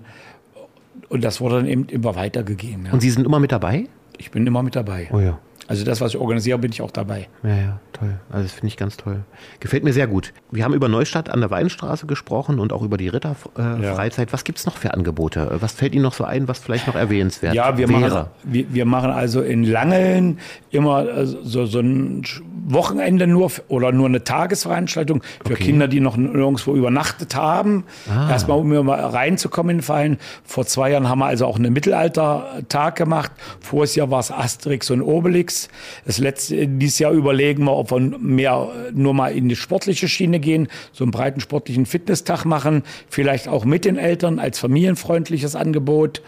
Und 1.10 1.24
das 1.24 1.40
wurde 1.40 1.58
dann 1.58 1.68
eben 1.68 1.86
immer 1.86 2.16
weitergegeben. 2.16 2.88
Ja. 2.88 2.94
Und 2.94 3.02
Sie 3.02 3.12
sind 3.12 3.26
immer 3.26 3.40
mit 3.40 3.52
dabei? 3.52 3.86
Ich 4.18 4.32
bin 4.32 4.48
immer 4.48 4.64
mit 4.64 4.76
dabei. 4.76 5.10
Oh 5.12 5.20
ja. 5.20 5.40
Also 5.68 5.84
das, 5.84 6.00
was 6.00 6.14
ich 6.14 6.20
organisiere, 6.20 6.58
bin 6.58 6.72
ich 6.72 6.82
auch 6.82 6.92
dabei. 6.92 7.28
Ja, 7.44 7.56
ja, 7.56 7.80
toll. 7.92 8.20
Also 8.30 8.44
das 8.44 8.54
finde 8.54 8.68
ich 8.68 8.78
ganz 8.78 8.96
toll. 8.96 9.24
Gefällt 9.60 9.84
mir 9.84 9.92
sehr 9.92 10.08
gut. 10.08 10.34
Wir 10.50 10.64
haben 10.64 10.74
über 10.74 10.88
Neustadt 10.88 11.30
an 11.30 11.42
der 11.42 11.52
Weinstraße 11.52 12.08
gesprochen 12.08 12.60
und 12.60 12.72
auch 12.72 12.84
über 12.84 12.98
die 12.98 13.10
Ritterfreizeit. 13.10 14.28
Äh, 14.28 14.30
ja. 14.30 14.34
Was 14.34 14.46
gibt 14.46 14.60
es 14.60 14.66
noch 14.66 14.78
für 14.78 14.94
Angebote? 14.94 15.58
Was 15.60 15.74
fällt 15.74 15.94
Ihnen 15.94 16.04
noch 16.04 16.14
so 16.14 16.24
ein, 16.24 16.48
was 16.48 16.60
vielleicht 16.60 16.88
noch 16.88 16.96
erwähnenswert 16.96 17.54
ja, 17.54 17.78
wir 17.78 17.90
wäre? 17.90 18.00
Machen, 18.00 18.26
wir, 18.44 18.74
wir 18.74 18.86
machen 18.86 19.12
also 19.12 19.42
in 19.42 19.64
Langeln 19.64 20.40
immer 20.72 21.08
äh, 21.08 21.26
so, 21.26 21.66
so 21.66 21.80
ein 21.80 22.24
Wochenende 22.70 23.28
nur 23.28 23.52
oder 23.70 23.92
nur 23.92 24.08
eine 24.08 24.24
Tagesveranstaltung 24.24 25.24
für 25.46 25.54
okay. 25.54 25.64
Kinder, 25.64 25.88
die 25.88 26.00
noch 26.02 26.18
nirgendwo 26.18 26.76
übernachtet 26.76 27.36
haben. 27.36 27.86
Ah. 28.10 28.30
Erstmal, 28.30 28.60
um 28.60 28.68
mal 28.86 29.00
reinzukommen 29.00 29.72
in 29.72 29.78
den 29.78 29.84
Verein. 29.84 30.18
Vor 30.44 30.66
zwei 30.66 30.92
Jahren 30.92 31.08
haben 31.08 31.20
wir 31.20 31.28
also 31.28 31.46
auch 31.46 31.58
einen 31.58 31.72
Mittelaltertag 31.74 32.96
gemacht. 32.96 33.32
Voriges 33.62 33.96
Jahr 33.96 34.12
war 34.12 34.20
es 34.20 34.32
Asterix 34.32 34.92
und 34.92 35.02
Obelix. 35.02 35.57
Das 36.06 36.18
letzte, 36.18 36.68
dieses 36.68 37.00
Jahr 37.00 37.12
überlegen 37.12 37.64
wir, 37.66 37.76
ob 37.76 37.92
wir 37.92 38.00
mehr 38.00 38.70
nur 38.94 39.14
mal 39.14 39.30
in 39.30 39.50
die 39.50 39.56
sportliche 39.56 40.08
Schiene 40.08 40.40
gehen, 40.40 40.68
so 40.92 41.04
einen 41.04 41.12
breiten 41.12 41.40
sportlichen 41.40 41.86
Fitnesstag 41.86 42.46
machen, 42.46 42.84
vielleicht 43.10 43.48
auch 43.48 43.66
mit 43.66 43.86
den 43.86 43.98
Eltern 43.98 44.40
als 44.40 44.60
familienfreundliches 44.60 45.56
Angebot 45.56 46.22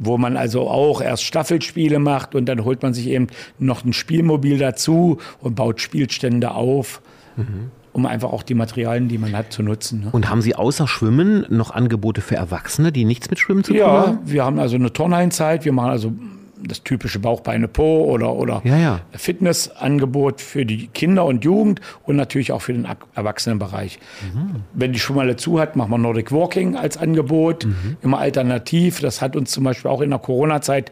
wo 0.00 0.16
man 0.16 0.36
also 0.36 0.68
auch 0.68 1.00
erst 1.00 1.24
Staffelspiele 1.24 1.98
macht 1.98 2.36
und 2.36 2.46
dann 2.46 2.64
holt 2.64 2.82
man 2.82 2.94
sich 2.94 3.08
eben 3.08 3.26
noch 3.58 3.84
ein 3.84 3.92
Spielmobil 3.92 4.56
dazu 4.56 5.18
und 5.40 5.56
baut 5.56 5.80
Spielstände 5.80 6.52
auf. 6.52 7.02
Mhm 7.36 7.72
um 7.98 8.06
einfach 8.06 8.32
auch 8.32 8.44
die 8.44 8.54
Materialien, 8.54 9.08
die 9.08 9.18
man 9.18 9.36
hat, 9.36 9.52
zu 9.52 9.62
nutzen. 9.62 10.04
Ne? 10.04 10.08
Und 10.12 10.30
haben 10.30 10.40
Sie 10.40 10.54
außer 10.54 10.86
Schwimmen 10.86 11.44
noch 11.48 11.72
Angebote 11.72 12.20
für 12.20 12.36
Erwachsene, 12.36 12.92
die 12.92 13.04
nichts 13.04 13.28
mit 13.28 13.40
Schwimmen 13.40 13.64
zu 13.64 13.72
tun 13.72 13.82
haben? 13.82 14.12
Ja, 14.12 14.18
wir 14.24 14.44
haben 14.44 14.60
also 14.60 14.76
eine 14.76 14.92
Turnheinzeit, 14.92 15.64
wir 15.64 15.72
machen 15.72 15.90
also 15.90 16.12
das 16.62 16.82
typische 16.82 17.18
Bauchbeine 17.18 17.68
Po 17.68 18.04
oder, 18.04 18.34
oder 18.34 18.60
ja, 18.64 18.76
ja. 18.76 19.00
Fitnessangebot 19.12 20.40
für 20.40 20.66
die 20.66 20.88
Kinder 20.88 21.24
und 21.24 21.44
Jugend 21.44 21.80
und 22.04 22.16
natürlich 22.16 22.52
auch 22.52 22.62
für 22.62 22.72
den 22.72 22.86
Erwachsenenbereich. 23.14 23.98
Mhm. 24.34 24.62
Wenn 24.72 24.92
die 24.92 24.98
Schwimmhalle 24.98 25.36
zu 25.36 25.60
hat, 25.60 25.76
machen 25.76 25.90
wir 25.90 25.98
Nordic 25.98 26.32
Walking 26.32 26.76
als 26.76 26.96
Angebot, 26.96 27.66
mhm. 27.66 27.96
immer 28.02 28.18
alternativ. 28.18 29.00
Das 29.00 29.22
hat 29.22 29.36
uns 29.36 29.50
zum 29.50 29.64
Beispiel 29.64 29.90
auch 29.90 30.00
in 30.00 30.10
der 30.10 30.18
Corona-Zeit 30.18 30.90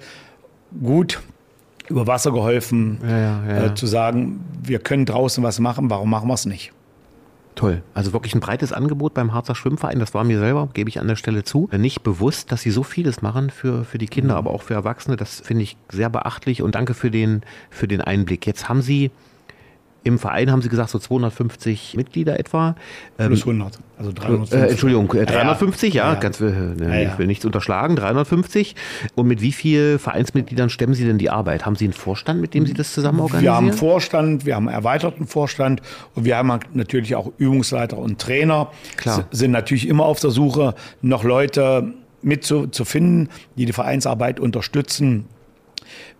gut 0.83 1.21
über 1.89 2.07
Wasser 2.07 2.33
geholfen, 2.33 2.99
ja, 3.09 3.67
äh, 3.67 3.75
zu 3.75 3.87
sagen, 3.87 4.41
wir 4.63 4.81
können 4.81 5.07
draußen 5.07 5.43
was 5.45 5.61
machen, 5.61 5.89
warum 5.89 6.11
machen 6.11 6.29
wir 6.29 6.35
es 6.35 6.45
nicht? 6.45 6.73
Toll. 7.57 7.83
Also 7.95 8.13
wirklich 8.13 8.35
ein 8.35 8.41
breites 8.41 8.75
Angebot 8.75 9.15
beim 9.15 9.33
Harzer 9.33 9.55
Schwimmverein. 9.55 9.99
Das 9.99 10.13
war 10.13 10.25
mir 10.25 10.39
selber, 10.39 10.69
gebe 10.75 10.91
ich 10.91 11.01
an 11.01 11.09
der 11.09 11.17
Stelle 11.17 11.43
zu, 11.43 11.71
nicht 11.77 12.03
bewusst, 12.03 12.53
dass 12.53 12.61
sie 12.61 12.71
so 12.71 12.83
vieles 12.83 13.23
machen 13.23 13.49
für, 13.49 13.85
für 13.85 13.97
die 13.97 14.09
Kinder, 14.09 14.35
mhm. 14.35 14.39
aber 14.39 14.51
auch 14.51 14.61
für 14.61 14.75
Erwachsene. 14.75 15.17
Das 15.17 15.41
finde 15.41 15.63
ich 15.63 15.79
sehr 15.91 16.11
beachtlich 16.11 16.63
und 16.63 16.75
danke 16.75 16.93
für 16.93 17.11
den, 17.11 17.41
für 17.71 17.89
den 17.89 18.03
Einblick. 18.03 18.47
Jetzt 18.47 18.69
haben 18.69 18.83
Sie 18.83 19.11
im 20.07 20.21
Verein 20.21 20.53
haben 20.53 20.63
Sie 20.63 20.69
gesagt, 20.69 20.91
so 20.91 21.01
250 21.01 21.95
Mitglieder 21.97 22.39
etwa. 22.39 22.77
Ähm, 23.19 23.27
Plus 23.29 23.41
100, 23.41 23.79
also 23.99 24.13
350. 24.13 24.59
Äh, 24.59 24.71
Entschuldigung, 24.71 25.09
350, 25.09 25.95
ja, 25.95 26.05
ja, 26.05 26.13
ja. 26.13 26.21
Ganz, 26.21 26.41
äh, 26.41 26.53
ja, 26.79 27.13
ich 27.13 27.19
will 27.19 27.27
nichts 27.27 27.45
unterschlagen, 27.45 27.97
350. 27.97 28.77
Und 29.17 29.27
mit 29.27 29.43
wie 29.43 29.51
vielen 29.51 29.99
Vereinsmitgliedern 29.99 30.71
stemmen 30.71 30.95
Sie 30.95 31.05
denn 31.05 31.19
die 31.19 31.29
Arbeit? 31.29 31.67
Haben 31.67 31.75
Sie 31.75 31.85
einen 31.85 31.93
Vorstand, 31.93 32.41
mit 32.41 32.55
dem 32.55 32.67
Sie 32.67 32.73
das 32.73 32.93
zusammen 32.93 33.19
organisieren? 33.19 33.43
Wir 33.43 33.57
haben 33.57 33.67
einen 33.67 33.77
Vorstand, 33.77 34.47
wir 34.47 34.55
haben 34.55 34.69
einen 34.69 34.77
erweiterten 34.77 35.27
Vorstand 35.27 35.83
und 36.15 36.25
wir 36.25 36.37
haben 36.37 36.53
natürlich 36.73 37.17
auch 37.17 37.33
Übungsleiter 37.37 37.99
und 37.99 38.21
Trainer. 38.21 38.71
Klar. 38.97 39.27
Sind 39.33 39.51
natürlich 39.51 39.89
immer 39.89 40.05
auf 40.05 40.21
der 40.21 40.31
Suche, 40.31 40.77
noch 41.03 41.25
Leute 41.25 41.95
mitzufinden, 42.23 43.29
die 43.57 43.67
die 43.67 43.73
Vereinsarbeit 43.73 44.39
unterstützen 44.39 45.27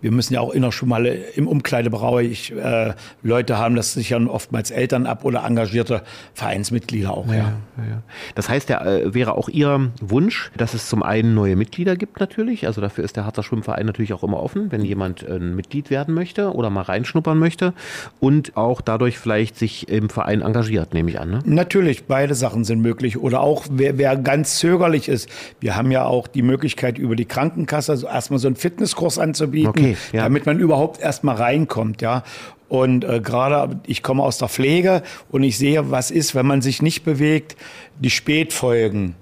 wir 0.01 0.13
müssen 0.13 0.35
ja 0.35 0.41
auch 0.41 0.51
immer 0.51 0.73
schon 0.73 0.89
mal 0.89 1.07
im 1.07 1.49
Umkleidebereich 1.49 2.53
äh, 2.53 2.93
Leute 3.23 3.59
haben, 3.59 3.77
das 3.77 3.95
sichern 3.95 4.29
oftmals 4.29 4.71
Eltern 4.71 5.07
ab 5.07 5.25
oder 5.25 5.45
engagierte 5.45 6.03
Vereinsmitglieder 6.35 7.13
auch. 7.13 7.27
Ja, 7.29 7.35
ja. 7.35 7.45
ja 7.79 8.03
Das 8.35 8.49
heißt, 8.49 8.69
der 8.69 8.85
äh, 8.85 9.15
wäre 9.15 9.37
auch 9.37 9.49
Ihr 9.49 9.91
Wunsch, 10.01 10.51
dass 10.57 10.75
es 10.75 10.89
zum 10.89 11.03
einen 11.03 11.35
neue 11.35 11.57
Mitglieder 11.57 11.97
gibt 11.97 12.21
natürlich. 12.21 12.67
Also 12.67 12.81
dafür 12.81 13.05
ist 13.05 13.17
der 13.17 13.25
Harzer 13.25 13.43
Schwimmverein 13.43 13.87
natürlich 13.87 14.13
auch 14.13 14.23
immer 14.23 14.43
offen, 14.43 14.71
wenn 14.71 14.85
jemand 14.85 15.23
äh, 15.23 15.37
ein 15.37 15.57
Mitglied 15.57 15.89
werden 15.89 16.15
möchte 16.15 16.53
oder 16.53 16.69
mal 16.69 16.83
reinschnuppern 16.83 17.39
möchte 17.39 17.73
und 18.21 18.57
auch 18.57 18.83
dadurch 18.83 19.19
vielleicht 19.19 19.59
sich 19.59 19.89
im 19.89 20.11
Verein 20.11 20.43
engagiert, 20.43 20.93
nehme 20.93 21.11
ich 21.11 21.19
an. 21.19 21.31
Ne? 21.31 21.39
Natürlich, 21.47 22.05
beide 22.05 22.35
Sachen 22.35 22.65
sind 22.65 22.83
möglich. 22.83 23.19
Oder 23.19 23.41
auch, 23.41 23.65
wer, 23.71 23.97
wer 23.97 24.17
ganz 24.17 24.59
zögerlich 24.59 25.09
ist, 25.09 25.29
wir 25.61 25.75
haben 25.75 25.91
ja 25.91 26.05
auch 26.05 26.27
die 26.27 26.43
Möglichkeit 26.43 26.99
über 26.99 27.17
die 27.17 27.25
Krankenkasse 27.25 27.93
also 27.93 28.07
erstmal 28.09 28.39
so 28.39 28.49
einen 28.49 28.57
Fitnesskurs 28.57 29.19
anzubieten. 29.19 29.69
Okay 29.69 29.86
okay, 29.95 29.97
ja. 30.13 30.23
damit 30.25 30.47
man 30.47 30.59
überhaupt 30.59 31.01
erstmal 31.01 31.37
reinkommt, 31.37 32.03
ja. 32.03 32.23
Und 32.69 33.05
äh, 33.05 33.21
gerade 33.21 33.81
ich 33.87 34.03
komme 34.03 34.23
aus 34.23 34.39
der 34.39 34.49
Pflege 34.49 35.03
und 35.31 35.43
ich 35.45 35.57
sehe, 35.57 35.91
was 35.91 36.11
ist, 36.11 36.35
wenn 36.35 36.47
man 36.47 36.63
sich 36.63 36.83
nicht 36.83 37.05
bewegt, 37.05 37.57
die 38.01 38.11
Spätfolgen, 38.11 39.15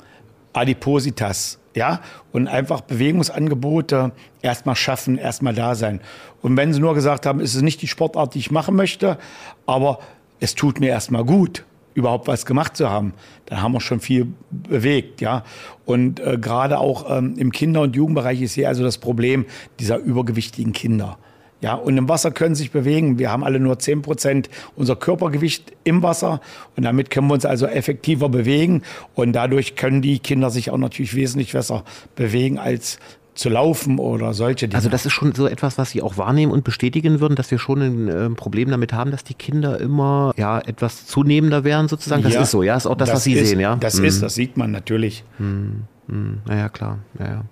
Adipositas, 0.55 1.59
ja, 1.74 2.00
und 2.33 2.48
einfach 2.48 2.81
Bewegungsangebote 2.83 4.12
erstmal 4.42 4.77
schaffen, 4.77 5.18
erstmal 5.18 5.55
da 5.55 5.74
sein. 5.74 6.00
Und 6.40 6.57
wenn 6.57 6.72
sie 6.72 6.81
nur 6.81 6.94
gesagt 6.94 7.27
haben, 7.27 7.40
es 7.40 7.55
ist 7.55 7.62
nicht 7.62 7.83
die 7.83 7.88
Sportart, 7.88 8.35
die 8.35 8.38
ich 8.38 8.50
machen 8.50 8.77
möchte, 8.77 9.18
aber 9.66 9.98
es 10.40 10.55
tut 10.55 10.81
mir 10.81 10.90
erstmal 10.90 11.24
gut, 11.24 11.64
überhaupt 11.94 12.26
was 12.26 12.44
gemacht 12.44 12.76
zu 12.76 12.90
haben, 12.90 13.14
dann 13.46 13.62
haben 13.62 13.72
wir 13.72 13.80
schon 13.80 14.00
viel 14.00 14.28
bewegt, 14.50 15.20
ja. 15.20 15.44
Und 15.85 16.20
äh, 16.20 16.38
gerade 16.38 16.78
auch 16.78 17.16
ähm, 17.16 17.35
im 17.38 17.52
Kinder- 17.52 17.83
und 17.83 17.96
Jugendbereich 17.96 18.42
ist 18.42 18.54
hier 18.54 18.68
also 18.68 18.83
das 18.83 18.98
Problem 18.98 19.46
dieser 19.78 19.98
übergewichtigen 19.98 20.72
Kinder. 20.72 21.18
Ja, 21.61 21.74
und 21.74 21.96
im 21.96 22.11
Wasser 22.11 22.30
können 22.30 22.54
sich 22.54 22.72
bewegen. 22.72 23.18
Wir 23.18 23.30
haben 23.30 23.42
alle 23.42 23.59
nur 23.59 23.78
10 23.78 24.02
Prozent 24.02 24.50
unser 24.76 24.96
Körpergewicht 24.96 25.72
im 25.85 26.02
Wasser 26.02 26.42
und 26.76 26.83
damit 26.83 27.09
können 27.09 27.28
wir 27.28 27.35
uns 27.35 27.46
also 27.46 27.66
effektiver 27.66 28.28
bewegen 28.28 28.83
und 29.14 29.33
dadurch 29.33 29.74
können 29.74 30.02
die 30.02 30.18
Kinder 30.18 30.50
sich 30.50 30.70
auch 30.70 30.76
natürlich 30.76 31.14
wesentlich 31.14 31.52
besser 31.52 31.85
bewegen 32.16 32.59
als 32.59 32.98
zu 33.34 33.48
laufen 33.48 33.98
oder 33.98 34.32
solche 34.34 34.68
Dinge. 34.68 34.76
Also 34.76 34.88
das 34.88 35.06
ist 35.06 35.12
schon 35.12 35.34
so 35.34 35.46
etwas, 35.46 35.78
was 35.78 35.90
Sie 35.90 36.02
auch 36.02 36.16
wahrnehmen 36.16 36.52
und 36.52 36.64
bestätigen 36.64 37.20
würden, 37.20 37.34
dass 37.34 37.50
wir 37.50 37.58
schon 37.58 37.82
ein 37.82 38.08
äh, 38.08 38.30
Problem 38.30 38.70
damit 38.70 38.92
haben, 38.92 39.10
dass 39.10 39.24
die 39.24 39.34
Kinder 39.34 39.80
immer 39.80 40.32
ja 40.36 40.60
etwas 40.60 41.06
zunehmender 41.06 41.64
werden 41.64 41.88
sozusagen. 41.88 42.22
Das 42.22 42.34
ja, 42.34 42.42
ist 42.42 42.50
so, 42.50 42.62
ja, 42.62 42.76
ist 42.76 42.86
auch 42.86 42.96
das, 42.96 43.08
das 43.08 43.16
was 43.16 43.24
Sie 43.24 43.34
ist, 43.34 43.48
sehen, 43.48 43.60
ja. 43.60 43.76
Das 43.76 43.98
mhm. 43.98 44.04
ist, 44.04 44.22
das 44.22 44.34
sieht 44.34 44.56
man 44.56 44.70
natürlich. 44.70 45.24
Mhm. 45.38 45.84
Hm, 46.08 46.40
naja, 46.46 46.68
klar. 46.68 46.98
Ja, 47.18 47.44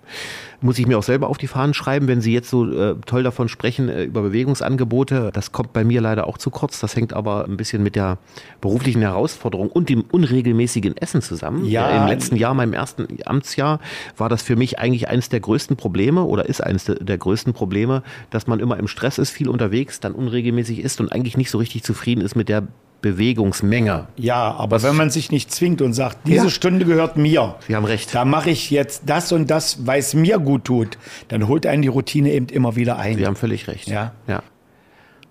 Muss 0.61 0.79
ich 0.79 0.87
mir 0.87 0.99
auch 0.99 1.03
selber 1.03 1.29
auf 1.29 1.39
die 1.39 1.47
Fahnen 1.47 1.73
schreiben, 1.73 2.07
wenn 2.07 2.21
Sie 2.21 2.35
jetzt 2.35 2.51
so 2.51 2.71
äh, 2.71 2.97
toll 3.07 3.23
davon 3.23 3.49
sprechen, 3.49 3.89
äh, 3.89 4.05
über 4.05 4.21
Bewegungsangebote. 4.21 5.31
Das 5.33 5.53
kommt 5.53 5.73
bei 5.73 5.85
mir 5.85 6.03
leider 6.03 6.27
auch 6.27 6.37
zu 6.37 6.51
kurz. 6.51 6.79
Das 6.79 6.95
hängt 6.95 7.15
aber 7.15 7.47
ein 7.47 7.57
bisschen 7.57 7.83
mit 7.83 7.97
der 7.97 8.19
beruflichen 8.61 9.01
Herausforderung 9.01 9.71
und 9.71 9.89
dem 9.89 10.03
unregelmäßigen 10.03 10.97
Essen 10.99 11.23
zusammen. 11.23 11.65
Ja. 11.65 11.89
Äh, 11.89 12.03
Im 12.03 12.09
letzten 12.09 12.37
Jahr, 12.37 12.53
meinem 12.53 12.75
ersten 12.75 13.07
Amtsjahr, 13.25 13.81
war 14.19 14.29
das 14.29 14.43
für 14.43 14.57
mich 14.57 14.79
eigentlich 14.79 15.09
eines 15.09 15.31
der 15.31 15.41
größten 15.41 15.77
Probleme 15.77 16.25
oder 16.25 16.47
ist 16.47 16.63
eines 16.63 16.85
der, 16.85 16.97
der 16.97 17.17
größten 17.17 17.55
Probleme, 17.55 18.03
dass 18.29 18.47
man 18.47 18.61
immer 18.61 18.79
im 18.79 18.87
Stress 18.87 19.17
ist, 19.17 19.31
viel 19.31 19.49
unterwegs, 19.49 20.01
dann 20.01 20.13
unregelmäßig 20.13 20.81
ist 20.81 21.01
und 21.01 21.11
eigentlich 21.11 21.39
nicht 21.39 21.51
so 21.51 21.57
richtig 21.57 21.85
zufrieden 21.85 22.21
ist 22.21 22.37
mit 22.37 22.51
der 22.51 22.69
Bewegungsmenge. 23.03 24.07
Ja, 24.17 24.53
aber 24.53 24.77
Was? 24.77 24.85
wenn 24.85 24.97
man 24.97 25.11
sich 25.11 25.31
nicht 25.31 25.53
zwingt 25.53 25.83
und 25.83 25.93
sagt, 25.93 26.19
diese 26.27 26.45
ja. 26.45 26.51
Stunde 26.51 26.87
gehört 26.87 27.17
mir. 27.17 27.57
Sie 27.67 27.77
haben 27.77 27.85
recht. 27.85 28.15
Da 28.15 28.25
mache 28.25 28.51
ich 28.51 28.71
jetzt 28.71 29.03
das 29.07 29.33
und 29.33 29.51
das, 29.51 29.87
weil 29.87 30.01
es 30.01 30.15
mir 30.15 30.39
gut 30.39 30.65
tut. 30.65 30.97
Dann 31.29 31.49
holt 31.49 31.67
einen 31.67 31.83
die 31.83 31.89
Routine 31.89 32.31
eben 32.31 32.47
immer 32.47 32.77
wieder 32.77 32.99
ein. 32.99 33.19
Sie 33.19 33.27
haben 33.27 33.37
völlig 33.37 33.69
recht. 33.69 33.89
Ja. 33.89 34.13
ja. 34.27 34.43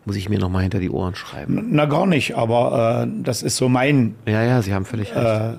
Muss 0.06 0.16
ich 0.16 0.30
mir 0.30 0.40
noch 0.40 0.50
mal 0.50 0.62
hinter 0.62 0.80
die 0.80 0.90
Ohren 0.90 1.16
schreiben. 1.16 1.68
Na, 1.72 1.86
gar 1.86 2.06
nicht, 2.06 2.36
aber 2.36 3.06
äh, 3.08 3.24
das 3.24 3.44
ist 3.44 3.58
so 3.58 3.70
mein. 3.70 4.16
Ja, 4.26 4.44
ja, 4.44 4.62
Sie 4.62 4.74
haben 4.74 4.86
völlig 4.86 5.16
recht. 5.16 5.26
Äh, 5.26 5.54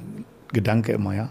Gedanke 0.53 0.93
immer, 0.93 1.15
ja. 1.15 1.29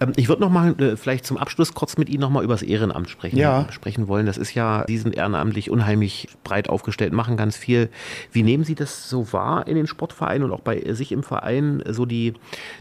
Ähm, 0.00 0.12
ich 0.16 0.28
würde 0.28 0.42
noch 0.42 0.50
mal 0.50 0.74
äh, 0.80 0.96
vielleicht 0.96 1.24
zum 1.26 1.36
Abschluss 1.36 1.74
kurz 1.74 1.96
mit 1.96 2.08
Ihnen 2.08 2.20
noch 2.20 2.30
mal 2.30 2.44
über 2.44 2.54
das 2.54 2.62
Ehrenamt 2.62 3.08
sprechen, 3.10 3.36
Ja. 3.38 3.66
sprechen 3.70 4.08
wollen. 4.08 4.26
Das 4.26 4.36
ist 4.38 4.54
ja, 4.54 4.84
Sie 4.86 4.98
sind 4.98 5.14
ehrenamtlich 5.16 5.70
unheimlich 5.70 6.28
breit 6.44 6.68
aufgestellt, 6.68 7.12
machen 7.12 7.36
ganz 7.36 7.56
viel. 7.56 7.88
Wie 8.32 8.42
nehmen 8.42 8.64
Sie 8.64 8.74
das 8.74 9.08
so 9.08 9.32
wahr 9.32 9.66
in 9.66 9.76
den 9.76 9.86
Sportvereinen 9.86 10.44
und 10.44 10.52
auch 10.52 10.60
bei 10.60 10.82
sich 10.94 11.12
im 11.12 11.22
Verein, 11.22 11.82
so 11.88 12.06
die, 12.06 12.34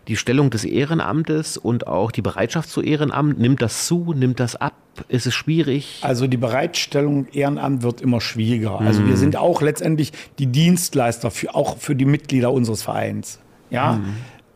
die 0.07 0.15
Stellung 0.17 0.49
des 0.49 0.63
Ehrenamtes 0.65 1.57
und 1.57 1.87
auch 1.87 2.11
die 2.11 2.21
Bereitschaft 2.21 2.69
zu 2.69 2.81
Ehrenamt? 2.81 3.39
Nimmt 3.39 3.61
das 3.61 3.87
zu, 3.87 4.13
nimmt 4.15 4.39
das 4.39 4.55
ab? 4.55 4.73
Ist 5.07 5.25
es 5.25 5.33
schwierig? 5.33 5.99
Also 6.03 6.27
die 6.27 6.37
Bereitstellung 6.37 7.27
Ehrenamt 7.33 7.81
wird 7.81 8.01
immer 8.01 8.21
schwieriger. 8.21 8.79
Also 8.79 9.07
wir 9.07 9.17
sind 9.17 9.35
auch 9.35 9.61
letztendlich 9.63 10.11
die 10.37 10.45
Dienstleister 10.47 11.31
für, 11.31 11.55
auch 11.55 11.77
für 11.77 11.95
die 11.95 12.05
Mitglieder 12.05 12.51
unseres 12.51 12.83
Vereins. 12.83 13.39
Ja, 13.71 13.99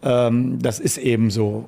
ähm, 0.08 0.60
das 0.62 0.80
ist 0.80 0.98
eben 0.98 1.30
so. 1.30 1.67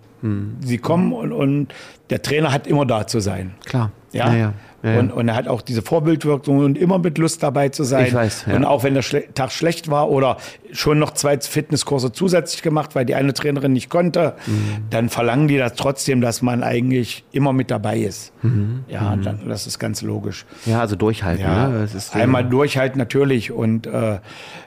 Sie 0.62 0.78
kommen 0.78 1.14
und, 1.14 1.32
und 1.32 1.68
der 2.10 2.22
Trainer 2.22 2.52
hat 2.52 2.68
immer 2.68 2.86
da 2.86 3.08
zu 3.08 3.20
sein. 3.20 3.56
Klar. 3.66 3.92
Ja, 4.12 4.32
ja, 4.34 4.38
ja, 4.38 4.54
ja. 4.94 5.00
Und, 5.00 5.12
und 5.12 5.28
er 5.28 5.36
hat 5.36 5.48
auch 5.48 5.62
diese 5.62 5.82
Vorbildwirkung 5.82 6.60
und 6.60 6.78
immer 6.78 6.98
mit 7.00 7.18
Lust 7.18 7.44
dabei 7.44 7.70
zu 7.70 7.84
sein. 7.84 8.08
Ich 8.08 8.14
weiß, 8.14 8.46
ja. 8.48 8.56
Und 8.56 8.66
auch 8.66 8.84
wenn 8.84 8.94
der 8.96 9.02
Schle 9.02 9.26
Tag 9.34 9.52
schlecht 9.52 9.90
war 9.92 10.10
oder 10.10 10.38
schon 10.72 10.98
noch 11.00 11.12
zwei 11.14 11.38
Fitnesskurse 11.40 12.12
zusätzlich 12.12 12.62
gemacht, 12.62 12.96
weil 12.96 13.06
die 13.06 13.14
eine 13.16 13.34
Trainerin 13.34 13.74
nicht 13.74 13.90
konnte, 13.90 14.34
Mhm. 14.48 14.86
dann 14.90 15.10
verlangen 15.10 15.48
die 15.48 15.58
das 15.58 15.74
trotzdem, 15.74 16.22
dass 16.22 16.42
man 16.42 16.64
eigentlich 16.64 17.24
immer 17.32 17.54
mit 17.54 17.70
dabei 17.72 18.00
ist. 18.00 18.32
Mhm. 18.42 18.84
Ja, 18.88 19.16
Dann, 19.16 19.48
das 19.48 19.68
ist 19.68 19.80
ganz 19.80 20.02
logisch. 20.02 20.46
ja, 20.66 20.80
also 20.80 20.96
durchhalten. 20.96 21.44
Ja, 21.44 21.68
ne? 21.68 21.88
Äh, 22.14 22.18
einmal 22.18 22.46
durchhalten 22.46 22.98
natürlich 22.98 23.52
und 23.52 23.86
äh, 23.86 24.20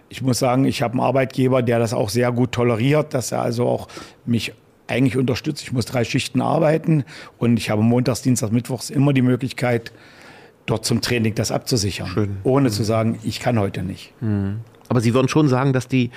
ich 0.09 0.20
muss 0.22 0.38
sagen, 0.38 0.66
ich 0.66 0.83
habe 0.83 0.92
einen 0.92 1.00
Arbeitgeber, 1.00 1.62
der 1.62 1.78
das 1.78 1.94
auch 1.94 2.11
sehr 2.11 2.31
gut 2.33 2.52
toleriert, 2.52 3.14
dass 3.14 3.33
er 3.33 3.40
also 3.42 3.66
auch 3.66 3.88
mich 4.26 4.52
eigentlich 4.92 5.16
unterstützt. 5.16 5.62
Ich 5.62 5.72
muss 5.72 5.87
drei 5.87 6.05
Schichten 6.05 6.40
arbeiten 6.40 7.05
und 7.38 7.57
ich 7.59 7.70
habe 7.70 7.83
montags, 7.83 8.22
dienstags, 8.22 8.52
mittwochs 8.52 8.90
immer 8.90 9.12
die 9.12 9.22
Möglichkeit, 9.22 9.92
dort 10.66 10.85
zum 10.85 11.00
Training 11.00 11.35
das 11.35 11.50
abzusichern. 11.50 12.07
Schön. 12.07 12.37
Ohne 12.44 12.70
zu 12.70 12.85
sagen, 12.85 13.18
ich 13.24 13.40
kann 13.40 13.59
heute 13.59 13.83
nicht. 13.83 14.12
Aber 14.88 15.00
Sie 15.00 15.14
würden 15.14 15.28
schon 15.28 15.48
sagen, 15.48 15.72
dass 15.72 15.88
die, 15.88 16.11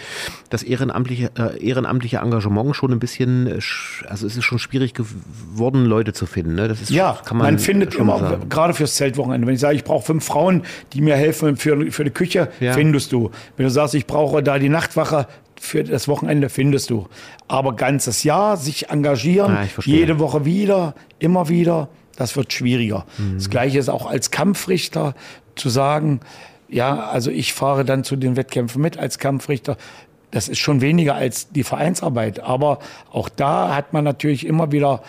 das 0.49 0.61
ehrenamtliche, 0.61 1.31
äh, 1.39 1.65
ehrenamtliche 1.65 2.17
Engagement 2.17 2.75
schon 2.75 2.91
ein 2.91 2.99
bisschen, 2.99 3.47
äh, 3.47 3.59
also 4.07 4.27
es 4.27 4.35
ist 4.35 4.43
schon 4.43 4.59
schwierig 4.59 4.93
geworden, 4.93 5.85
Leute 5.85 6.11
zu 6.11 6.25
finden. 6.25 6.55
Ne? 6.55 6.67
Das 6.67 6.81
ist, 6.81 6.89
Ja, 6.89 7.17
kann 7.23 7.37
man, 7.37 7.47
man, 7.53 7.59
findet 7.59 7.95
immer, 7.95 8.19
sagen. 8.19 8.49
gerade 8.49 8.73
fürs 8.73 8.95
Zeltwochenende, 8.95 9.47
wenn 9.47 9.53
ich 9.55 9.61
sage, 9.61 9.75
ich 9.77 9.85
brauche 9.85 10.05
fünf 10.05 10.25
Frauen, 10.25 10.63
die 10.91 10.99
mir 10.99 11.15
helfen 11.15 11.55
für, 11.55 11.89
für 11.89 12.03
die 12.03 12.09
Küche, 12.11 12.49
Ja. 12.59 12.73
findest 12.73 13.13
du. 13.13 13.31
Wenn 13.55 13.65
du 13.65 13.69
sagst, 13.71 13.95
ich 13.95 14.07
brauche 14.07 14.43
da 14.43 14.59
die 14.59 14.67
Nachtwache 14.69 15.27
für 15.65 15.83
das 15.83 16.07
Wochenende, 16.07 16.49
findest 16.49 16.89
du. 16.89 17.07
Aber 17.47 17.75
ganzes 17.75 18.23
Jahr 18.23 18.57
sich 18.57 18.89
engagieren, 18.89 19.67
verstehe. 19.67 19.99
jede 19.99 20.19
Woche 20.19 20.45
wieder, 20.45 20.95
immer 21.19 21.49
wieder, 21.49 21.89
das 22.15 22.35
wird 22.35 22.53
schwieriger. 22.53 23.05
Mhm. 23.17 23.35
Das 23.35 23.49
Gleiche 23.49 23.79
ist 23.79 23.89
auch 23.89 24.05
als 24.05 24.31
Kampfrichter 24.31 25.15
zu 25.55 25.69
sagen, 25.69 26.21
ja, 26.69 27.07
also 27.07 27.31
ich 27.31 27.53
fahre 27.53 27.85
dann 27.85 28.03
zu 28.03 28.15
den 28.15 28.35
Wettkämpfen 28.35 28.81
mit 28.81 28.97
als 28.97 29.19
Kampfrichter. 29.19 29.77
Das 30.31 30.47
ist 30.47 30.59
schon 30.59 30.81
weniger 30.81 31.15
als 31.15 31.49
die 31.49 31.63
Vereinsarbeit. 31.63 32.39
Aber 32.39 32.79
auch 33.11 33.29
da 33.29 33.75
hat 33.75 33.93
man 33.93 34.03
natürlich 34.03 34.45
immer 34.45 34.71
wieder 34.71 35.01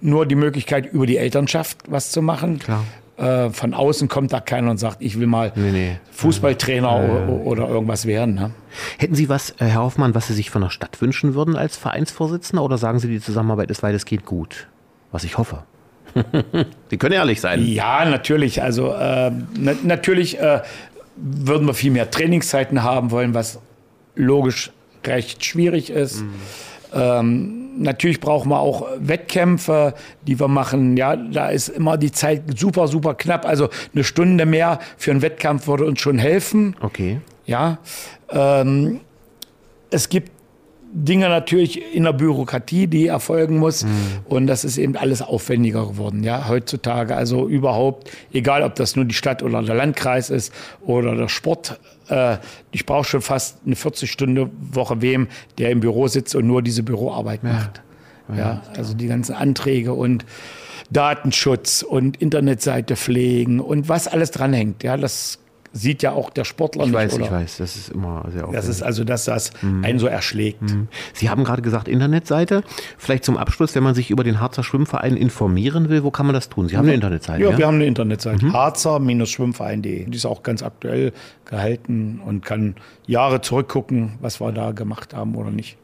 nur 0.00 0.26
die 0.26 0.34
Möglichkeit, 0.34 0.92
über 0.92 1.06
die 1.06 1.18
Elternschaft 1.18 1.78
was 1.88 2.10
zu 2.10 2.22
machen. 2.22 2.58
Klar. 2.58 2.84
Äh, 3.16 3.48
von 3.50 3.72
außen 3.72 4.08
kommt 4.08 4.32
da 4.32 4.40
keiner 4.40 4.70
und 4.70 4.76
sagt, 4.78 4.98
ich 5.00 5.18
will 5.18 5.26
mal 5.26 5.50
Nee, 5.54 5.70
nee. 5.72 5.96
Fußballtrainer 6.12 7.28
o- 7.28 7.42
oder 7.44 7.66
irgendwas 7.68 8.04
werden. 8.04 8.34
Ne? 8.34 8.50
Hätten 8.98 9.14
Sie 9.14 9.28
was, 9.30 9.50
äh, 9.52 9.64
Herr 9.64 9.82
Hoffmann, 9.84 10.14
was 10.14 10.26
Sie 10.26 10.34
sich 10.34 10.50
von 10.50 10.60
der 10.62 10.68
Stadt 10.70 11.00
wünschen 11.00 11.34
würden 11.34 11.56
als 11.56 11.76
Vereinsvorsitzender 11.78 12.62
oder 12.62 12.76
sagen 12.76 12.98
Sie, 12.98 13.08
die 13.08 13.20
Zusammenarbeit 13.20 13.70
ist 13.70 13.82
weitestgehend 13.82 14.26
gut? 14.26 14.68
Was 15.12 15.24
ich 15.24 15.38
hoffe. 15.38 15.62
Sie 16.90 16.98
können 16.98 17.14
ehrlich 17.14 17.40
sein. 17.40 17.64
Ja, 17.66 18.04
natürlich. 18.04 18.62
Also 18.62 18.92
äh, 18.92 19.30
na, 19.58 19.72
natürlich 19.82 20.38
äh, 20.38 20.60
würden 21.16 21.66
wir 21.66 21.74
viel 21.74 21.92
mehr 21.92 22.10
Trainingszeiten 22.10 22.82
haben 22.82 23.10
wollen, 23.10 23.32
was 23.34 23.60
logisch 24.14 24.70
recht 25.04 25.44
schwierig 25.44 25.88
ist. 25.90 26.22
Ähm, 26.94 27.82
natürlich 27.82 28.20
brauchen 28.20 28.50
wir 28.50 28.60
auch 28.60 28.86
Wettkämpfe, 28.98 29.94
die 30.26 30.38
wir 30.38 30.48
machen. 30.48 30.96
Ja, 30.96 31.16
da 31.16 31.48
ist 31.48 31.68
immer 31.68 31.96
die 31.96 32.12
Zeit 32.12 32.42
super, 32.56 32.88
super 32.88 33.14
knapp. 33.14 33.46
Also 33.46 33.68
eine 33.94 34.04
Stunde 34.04 34.46
mehr 34.46 34.78
für 34.96 35.10
einen 35.10 35.22
Wettkampf 35.22 35.66
würde 35.66 35.84
uns 35.84 36.00
schon 36.00 36.18
helfen. 36.18 36.76
Okay. 36.80 37.20
Ja, 37.46 37.78
ähm, 38.30 39.00
es 39.90 40.08
gibt 40.08 40.30
Dinge 40.98 41.28
natürlich 41.28 41.94
in 41.94 42.04
der 42.04 42.14
Bürokratie, 42.14 42.86
die 42.86 43.06
erfolgen 43.06 43.58
muss. 43.58 43.84
Und 44.24 44.46
das 44.46 44.64
ist 44.64 44.78
eben 44.78 44.96
alles 44.96 45.20
aufwendiger 45.20 45.86
geworden, 45.86 46.24
ja, 46.24 46.48
heutzutage. 46.48 47.14
Also 47.14 47.46
überhaupt, 47.46 48.10
egal 48.32 48.62
ob 48.62 48.74
das 48.76 48.96
nur 48.96 49.04
die 49.04 49.14
Stadt 49.14 49.42
oder 49.42 49.62
der 49.62 49.74
Landkreis 49.74 50.30
ist 50.30 50.54
oder 50.80 51.14
der 51.14 51.28
Sport. 51.28 51.78
Äh, 52.08 52.38
ich 52.72 52.86
brauche 52.86 53.04
schon 53.04 53.20
fast 53.20 53.58
eine 53.66 53.74
40-Stunden-Woche 53.74 55.02
wem, 55.02 55.28
der 55.58 55.70
im 55.70 55.80
Büro 55.80 56.08
sitzt 56.08 56.34
und 56.34 56.46
nur 56.46 56.62
diese 56.62 56.82
Büroarbeit 56.82 57.44
macht. 57.44 57.82
Ja, 58.34 58.62
also 58.76 58.94
die 58.94 59.06
ganzen 59.06 59.34
Anträge 59.34 59.92
und 59.92 60.24
Datenschutz 60.90 61.82
und 61.82 62.16
Internetseite 62.16 62.96
pflegen 62.96 63.60
und 63.60 63.88
was 63.88 64.08
alles 64.08 64.30
dranhängt. 64.30 64.82
Ja, 64.82 64.96
das 64.96 65.38
sieht 65.76 66.02
ja 66.02 66.12
auch 66.12 66.30
der 66.30 66.44
Sportler 66.44 66.82
Ich 66.82 66.86
nicht. 66.88 66.94
weiß, 66.96 67.14
oder? 67.14 67.24
ich 67.24 67.30
weiß. 67.30 67.56
Das 67.58 67.76
ist 67.76 67.90
immer 67.90 68.24
sehr 68.30 68.44
aufwendig. 68.44 68.54
Das 68.60 68.68
ist 68.68 68.82
also 68.82 69.04
das, 69.04 69.24
das 69.24 69.50
einen 69.82 69.98
so 69.98 70.06
erschlägt. 70.06 70.60
Sie 71.12 71.28
haben 71.30 71.44
gerade 71.44 71.62
gesagt, 71.62 71.88
Internetseite. 71.88 72.62
Vielleicht 72.98 73.24
zum 73.24 73.36
Abschluss, 73.36 73.74
wenn 73.74 73.82
man 73.82 73.94
sich 73.94 74.10
über 74.10 74.24
den 74.24 74.40
Harzer 74.40 74.62
Schwimmverein 74.62 75.16
informieren 75.16 75.88
will, 75.88 76.02
wo 76.04 76.10
kann 76.10 76.26
man 76.26 76.34
das 76.34 76.48
tun? 76.48 76.68
Sie 76.68 76.76
haben 76.76 76.86
eine 76.86 76.94
Internetseite. 76.94 77.42
Ja, 77.42 77.50
Ja, 77.50 77.58
wir 77.58 77.66
haben 77.66 77.74
eine 77.76 77.86
Internetseite, 77.86 78.52
harzer-schwimmverein.de. 78.52 80.04
Die 80.06 80.16
ist 80.16 80.26
auch 80.26 80.42
ganz 80.42 80.62
aktuell 80.62 81.12
gehalten 81.44 82.20
und 82.24 82.44
kann 82.44 82.76
Jahre 83.06 83.40
zurückgucken, 83.40 84.14
was 84.20 84.40
wir 84.40 84.52
da 84.52 84.72
gemacht 84.72 85.14
haben 85.14 85.34
oder 85.36 85.50
nicht. 85.50 85.76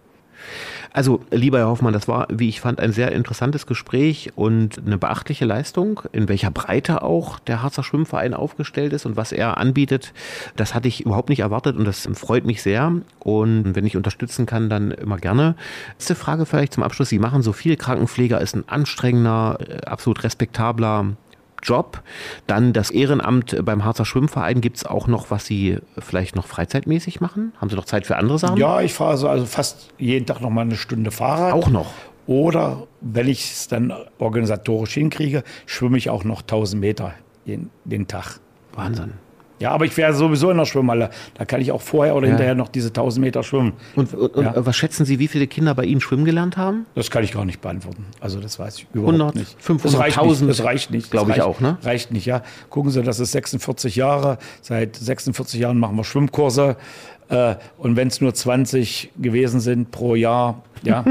Also, 0.92 1.20
lieber 1.30 1.58
Herr 1.58 1.68
Hoffmann, 1.68 1.92
das 1.92 2.06
war, 2.06 2.26
wie 2.30 2.48
ich 2.48 2.60
fand, 2.60 2.78
ein 2.78 2.92
sehr 2.92 3.12
interessantes 3.12 3.66
Gespräch 3.66 4.32
und 4.34 4.78
eine 4.84 4.98
beachtliche 4.98 5.44
Leistung, 5.44 6.02
in 6.12 6.28
welcher 6.28 6.50
Breite 6.50 7.02
auch 7.02 7.38
der 7.38 7.62
Harzer 7.62 7.82
Schwimmverein 7.82 8.34
aufgestellt 8.34 8.92
ist 8.92 9.06
und 9.06 9.16
was 9.16 9.32
er 9.32 9.56
anbietet. 9.56 10.12
Das 10.56 10.74
hatte 10.74 10.88
ich 10.88 11.00
überhaupt 11.06 11.30
nicht 11.30 11.40
erwartet 11.40 11.76
und 11.76 11.84
das 11.84 12.08
freut 12.14 12.44
mich 12.44 12.62
sehr. 12.62 12.92
Und 13.20 13.74
wenn 13.74 13.86
ich 13.86 13.96
unterstützen 13.96 14.44
kann, 14.44 14.68
dann 14.68 14.90
immer 14.90 15.16
gerne. 15.16 15.54
Letzte 15.94 16.14
Frage 16.14 16.44
vielleicht 16.44 16.74
zum 16.74 16.82
Abschluss. 16.82 17.08
Sie 17.08 17.18
machen 17.18 17.42
so 17.42 17.52
viel. 17.52 17.76
Krankenpfleger 17.76 18.40
ist 18.40 18.54
ein 18.54 18.68
anstrengender, 18.68 19.58
äh, 19.60 19.86
absolut 19.86 20.24
respektabler 20.24 21.16
Job. 21.62 22.02
Dann 22.46 22.72
das 22.72 22.90
Ehrenamt 22.90 23.56
beim 23.64 23.84
Harzer 23.84 24.04
Schwimmverein. 24.04 24.60
Gibt 24.60 24.78
es 24.78 24.86
auch 24.86 25.06
noch, 25.06 25.30
was 25.30 25.46
Sie 25.46 25.78
vielleicht 25.98 26.36
noch 26.36 26.46
freizeitmäßig 26.46 27.20
machen? 27.20 27.52
Haben 27.60 27.70
Sie 27.70 27.76
noch 27.76 27.84
Zeit 27.84 28.06
für 28.06 28.16
andere 28.16 28.38
Sachen? 28.38 28.56
Ja, 28.56 28.80
ich 28.80 28.92
fahre 28.92 29.16
so 29.16 29.28
also 29.28 29.46
fast 29.46 29.90
jeden 29.98 30.26
Tag 30.26 30.40
noch 30.40 30.50
mal 30.50 30.62
eine 30.62 30.76
Stunde 30.76 31.10
Fahrrad. 31.10 31.52
Auch 31.52 31.68
noch. 31.68 31.92
Oder 32.26 32.86
wenn 33.00 33.28
ich 33.28 33.50
es 33.50 33.68
dann 33.68 33.92
organisatorisch 34.18 34.94
hinkriege, 34.94 35.42
schwimme 35.66 35.98
ich 35.98 36.08
auch 36.08 36.24
noch 36.24 36.42
1000 36.42 36.80
Meter 36.80 37.14
den, 37.46 37.70
den 37.84 38.06
Tag. 38.06 38.38
Wahnsinn. 38.74 39.14
Ja, 39.62 39.70
aber 39.70 39.84
ich 39.84 39.96
wäre 39.96 40.12
sowieso 40.12 40.50
in 40.50 40.56
der 40.56 40.64
Schwimmhalle. 40.66 41.10
Da 41.34 41.44
kann 41.44 41.60
ich 41.60 41.70
auch 41.70 41.80
vorher 41.80 42.16
oder 42.16 42.26
hinterher 42.26 42.56
noch 42.56 42.66
diese 42.68 42.88
1000 42.88 43.24
Meter 43.24 43.44
schwimmen. 43.44 43.74
Und, 43.94 44.12
und, 44.12 44.34
und 44.34 44.44
Ja. 44.44 44.54
was 44.66 44.74
schätzen 44.74 45.04
Sie, 45.04 45.20
wie 45.20 45.28
viele 45.28 45.46
Kinder 45.46 45.72
bei 45.76 45.84
Ihnen 45.84 46.00
schwimmen 46.00 46.24
gelernt 46.24 46.56
haben? 46.56 46.84
Das 46.96 47.12
kann 47.12 47.22
ich 47.22 47.30
gar 47.30 47.44
nicht 47.44 47.60
beantworten. 47.60 48.04
Also 48.18 48.40
das 48.40 48.58
weiß 48.58 48.78
ich 48.78 48.86
überhaupt 48.92 49.14
100, 49.14 49.34
nicht. 49.36 49.56
500, 49.62 49.84
das 49.94 50.00
reicht 50.00 50.18
1000, 50.18 50.48
nicht. 50.48 50.58
Das 50.58 50.66
reicht 50.66 50.90
nicht. 50.90 51.04
Das 51.04 51.10
glaub 51.12 51.28
ich 51.28 51.40
auch, 51.42 51.60
ne? 51.60 51.78
Reicht 51.82 52.10
nicht, 52.10 52.26
ja. 52.26 52.42
Gucken 52.70 52.90
Sie, 52.90 53.02
das 53.02 53.20
ist 53.20 53.30
46 53.30 53.94
Jahre. 53.94 54.38
Seit 54.62 54.96
46 54.96 55.60
Jahren 55.60 55.78
machen 55.78 55.94
wir 55.96 56.02
Schwimmkurse. 56.02 56.76
Äh, 57.28 57.54
und 57.78 57.94
wenn 57.94 58.08
es 58.08 58.20
nur 58.20 58.34
20 58.34 59.12
gewesen 59.16 59.60
sind 59.60 59.92
pro 59.92 60.16
Jahr, 60.16 60.62
ja, 60.82 61.04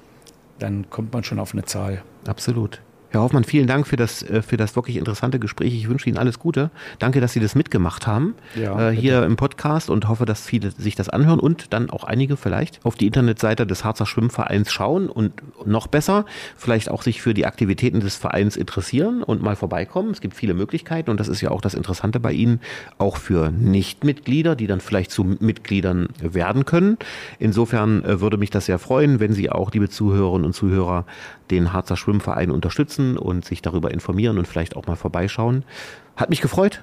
dann 0.58 0.90
kommt 0.90 1.12
man 1.12 1.22
schon 1.22 1.38
auf 1.38 1.52
eine 1.52 1.64
Zahl. 1.66 2.02
Absolut. 2.26 2.80
Herr 3.12 3.20
Hoffmann, 3.20 3.44
vielen 3.44 3.66
Dank 3.66 3.86
für 3.86 3.96
das, 3.96 4.22
äh, 4.22 4.40
für 4.40 4.56
das 4.56 4.74
wirklich 4.74 4.96
interessante 4.96 5.38
Gespräch. 5.38 5.74
Ich 5.74 5.86
wünsche 5.86 6.08
Ihnen 6.08 6.16
alles 6.16 6.38
Gute. 6.38 6.70
Danke, 6.98 7.20
dass 7.20 7.34
Sie 7.34 7.40
das 7.40 7.54
mitgemacht 7.54 8.06
haben 8.06 8.34
Ja, 8.54 8.88
äh, 8.88 8.96
hier 8.96 9.24
im 9.24 9.36
Podcast 9.36 9.90
und 9.90 10.08
hoffe, 10.08 10.24
dass 10.24 10.46
viele 10.46 10.70
sich 10.70 10.94
das 10.94 11.10
anhören 11.10 11.38
und 11.38 11.74
dann 11.74 11.90
auch 11.90 12.04
einige 12.04 12.38
vielleicht 12.38 12.80
auf 12.86 12.94
die 12.94 13.06
Internetseite 13.06 13.66
des 13.66 13.84
Harzer 13.84 14.06
Schwimmvereins 14.06 14.72
schauen 14.72 15.10
und 15.10 15.34
noch 15.66 15.88
besser 15.88 16.24
vielleicht 16.56 16.90
auch 16.90 17.02
sich 17.02 17.20
für 17.20 17.34
die 17.34 17.44
Aktivitäten 17.44 18.00
des 18.00 18.16
Vereins 18.16 18.56
interessieren 18.56 19.22
und 19.22 19.42
mal 19.42 19.56
vorbeikommen. 19.56 20.10
Es 20.12 20.22
gibt 20.22 20.34
viele 20.34 20.54
Möglichkeiten 20.54 21.10
und 21.10 21.20
das 21.20 21.28
ist 21.28 21.42
ja 21.42 21.50
auch 21.50 21.60
das 21.60 21.74
Interessante 21.74 22.18
bei 22.18 22.32
Ihnen, 22.32 22.60
auch 22.96 23.18
für 23.18 23.50
Nichtmitglieder, 23.50 24.56
die 24.56 24.66
dann 24.66 24.80
vielleicht 24.80 25.10
zu 25.10 25.22
Mitgliedern 25.24 26.08
werden 26.18 26.64
können. 26.64 26.96
Insofern 27.38 28.02
äh, 28.06 28.22
würde 28.22 28.38
mich 28.38 28.48
das 28.48 28.64
sehr 28.64 28.78
freuen, 28.78 29.20
wenn 29.20 29.34
Sie 29.34 29.50
auch, 29.50 29.70
liebe 29.70 29.90
Zuhörerinnen 29.90 30.46
und 30.46 30.54
Zuhörer, 30.54 31.04
den 31.50 31.74
Harzer 31.74 31.98
Schwimmverein 31.98 32.50
unterstützen 32.50 33.01
und 33.16 33.44
sich 33.44 33.62
darüber 33.62 33.90
informieren 33.90 34.38
und 34.38 34.46
vielleicht 34.48 34.76
auch 34.76 34.86
mal 34.86 34.96
vorbeischauen. 34.96 35.64
Hat 36.16 36.30
mich 36.30 36.40
gefreut. 36.40 36.82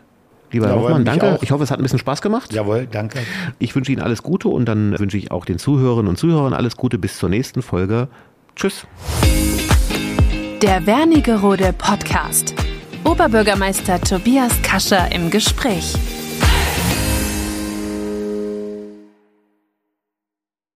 Lieber 0.51 0.67
Herr 0.67 0.75
Jawohl, 0.75 0.89
Hoffmann, 0.89 1.05
danke. 1.05 1.36
auch. 1.36 1.43
Ich 1.43 1.51
hoffe, 1.51 1.63
es 1.63 1.71
hat 1.71 1.79
ein 1.79 1.84
bisschen 1.84 1.99
Spaß 1.99 2.21
gemacht. 2.21 2.53
Jawohl, 2.53 2.88
danke. 2.89 3.19
Ich 3.60 3.75
wünsche 3.75 3.91
Ihnen 3.91 4.01
alles 4.01 4.23
Gute 4.23 4.47
und 4.47 4.65
dann 4.65 4.97
wünsche 4.97 5.17
ich 5.17 5.32
auch 5.32 5.45
den 5.45 5.60
Zuhörerinnen 5.60 6.08
und 6.08 6.17
Zuhörern 6.17 6.53
alles 6.53 6.75
Gute 6.75 6.97
bis 6.97 7.17
zur 7.17 7.29
nächsten 7.29 7.62
Folge. 7.62 8.08
Tschüss. 8.55 8.88
Der 10.62 10.86
Wernigerode 10.86 11.73
Podcast. 11.77 12.53
Oberbürgermeister 13.05 14.01
Tobias 14.01 14.51
Kascher 14.62 15.12
im 15.13 15.29
Gespräch. 15.29 15.93